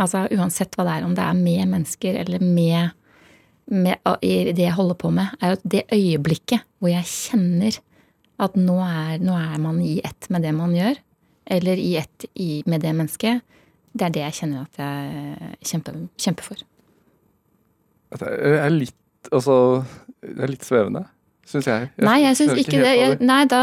[0.00, 2.94] Altså uansett hva det er, om det er med mennesker eller med,
[3.70, 7.78] med i det jeg holder på med, er jo det øyeblikket hvor jeg kjenner
[8.44, 10.98] at nå er, nå er man i ett med det man gjør,
[11.56, 13.40] eller i ett i, med det mennesket.
[13.94, 16.62] Det er det jeg kjenner at jeg kjemper, kjemper for.
[18.20, 18.30] Det
[18.60, 19.00] er litt
[19.32, 19.54] Altså,
[20.20, 21.00] det er litt svevende,
[21.48, 21.86] syns jeg.
[21.96, 22.04] jeg.
[22.04, 22.90] Nei, jeg syns ikke det.
[22.98, 23.60] Jeg, nei, da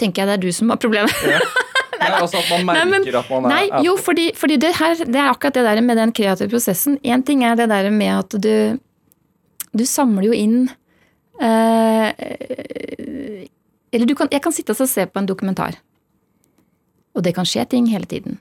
[0.00, 1.12] tenker jeg det er du som har problemet.
[2.02, 4.70] Nei, altså at man merker Nei, men- at man er Nei, jo, fordi, fordi det
[4.78, 6.96] her Det er akkurat det der med den kreative prosessen.
[7.04, 8.78] Én ting er det der med at du
[9.76, 10.56] Du samler jo inn
[13.92, 15.76] Eller du kan, jeg kan sitte og se på en dokumentar.
[17.16, 18.38] Og det kan skje ting hele tiden.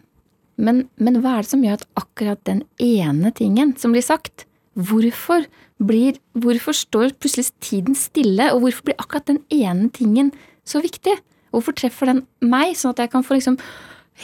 [0.62, 4.46] Men, men hva er det som gjør at akkurat den ene tingen som blir sagt,
[4.76, 5.48] hvorfor
[5.82, 10.32] blir Hvorfor står plutselig tiden stille, og hvorfor blir akkurat den ene tingen
[10.64, 11.16] så viktig?
[11.52, 13.58] Hvorfor treffer den meg, sånn at jeg kan få liksom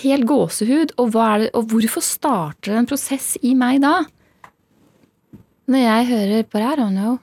[0.03, 0.93] helt gåsehud?
[1.01, 4.05] Og, det, og hvorfor starter det en prosess i meg da?
[5.67, 7.17] Når jeg hører på det, I don't know.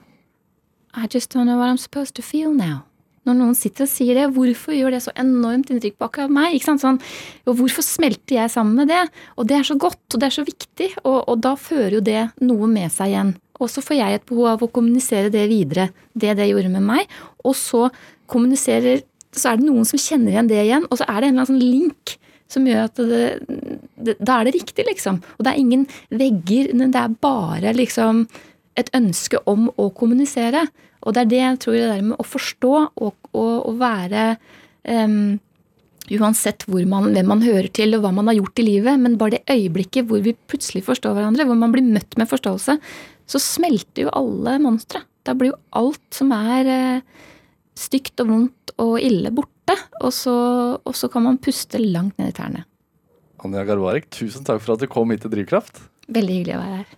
[0.95, 2.83] I just don't know what I'm supposed to feel now.
[3.25, 6.59] Når noen sitter og sier det, hvorfor gjør det så enormt inntrykk på akkurat meg?
[6.61, 6.99] Sånn,
[7.47, 9.01] hvorfor smelter jeg sammen med det?
[9.33, 12.03] Og det er så godt, og det er så viktig, og, og da fører jo
[12.05, 13.33] det noe med seg igjen.
[13.57, 16.85] Og så får jeg et behov av å kommunisere det videre, det det gjorde med
[16.85, 17.17] meg.
[17.43, 17.89] Og så
[18.31, 19.03] kommuniserer
[19.35, 21.41] Så er det noen som kjenner igjen det igjen, og så er det en eller
[21.43, 22.13] annen sånn link
[22.47, 23.23] som gjør at det,
[23.99, 25.17] det Da er det riktig, liksom.
[25.35, 28.21] Og det er ingen vegger, det er bare liksom
[28.79, 30.65] et ønske om å kommunisere.
[31.05, 34.29] Og det er det jeg tror det der med å forstå og, og, og være
[34.89, 35.35] um,
[36.05, 39.15] Uansett hvor man, hvem man hører til og hva man har gjort i livet, men
[39.17, 42.75] bare det øyeblikket hvor vi plutselig forstår hverandre, hvor man blir møtt med forståelse,
[43.25, 45.01] så smelter jo alle monstre.
[45.25, 47.25] Da blir jo alt som er uh,
[47.73, 49.79] stygt og vondt og ille, borte.
[50.03, 50.35] Og så,
[50.77, 52.61] og så kan man puste langt ned i tærne.
[53.41, 55.81] Anja Garbarek, tusen takk for at du kom hit til Drivkraft.
[56.05, 56.93] Veldig hyggelig å være her.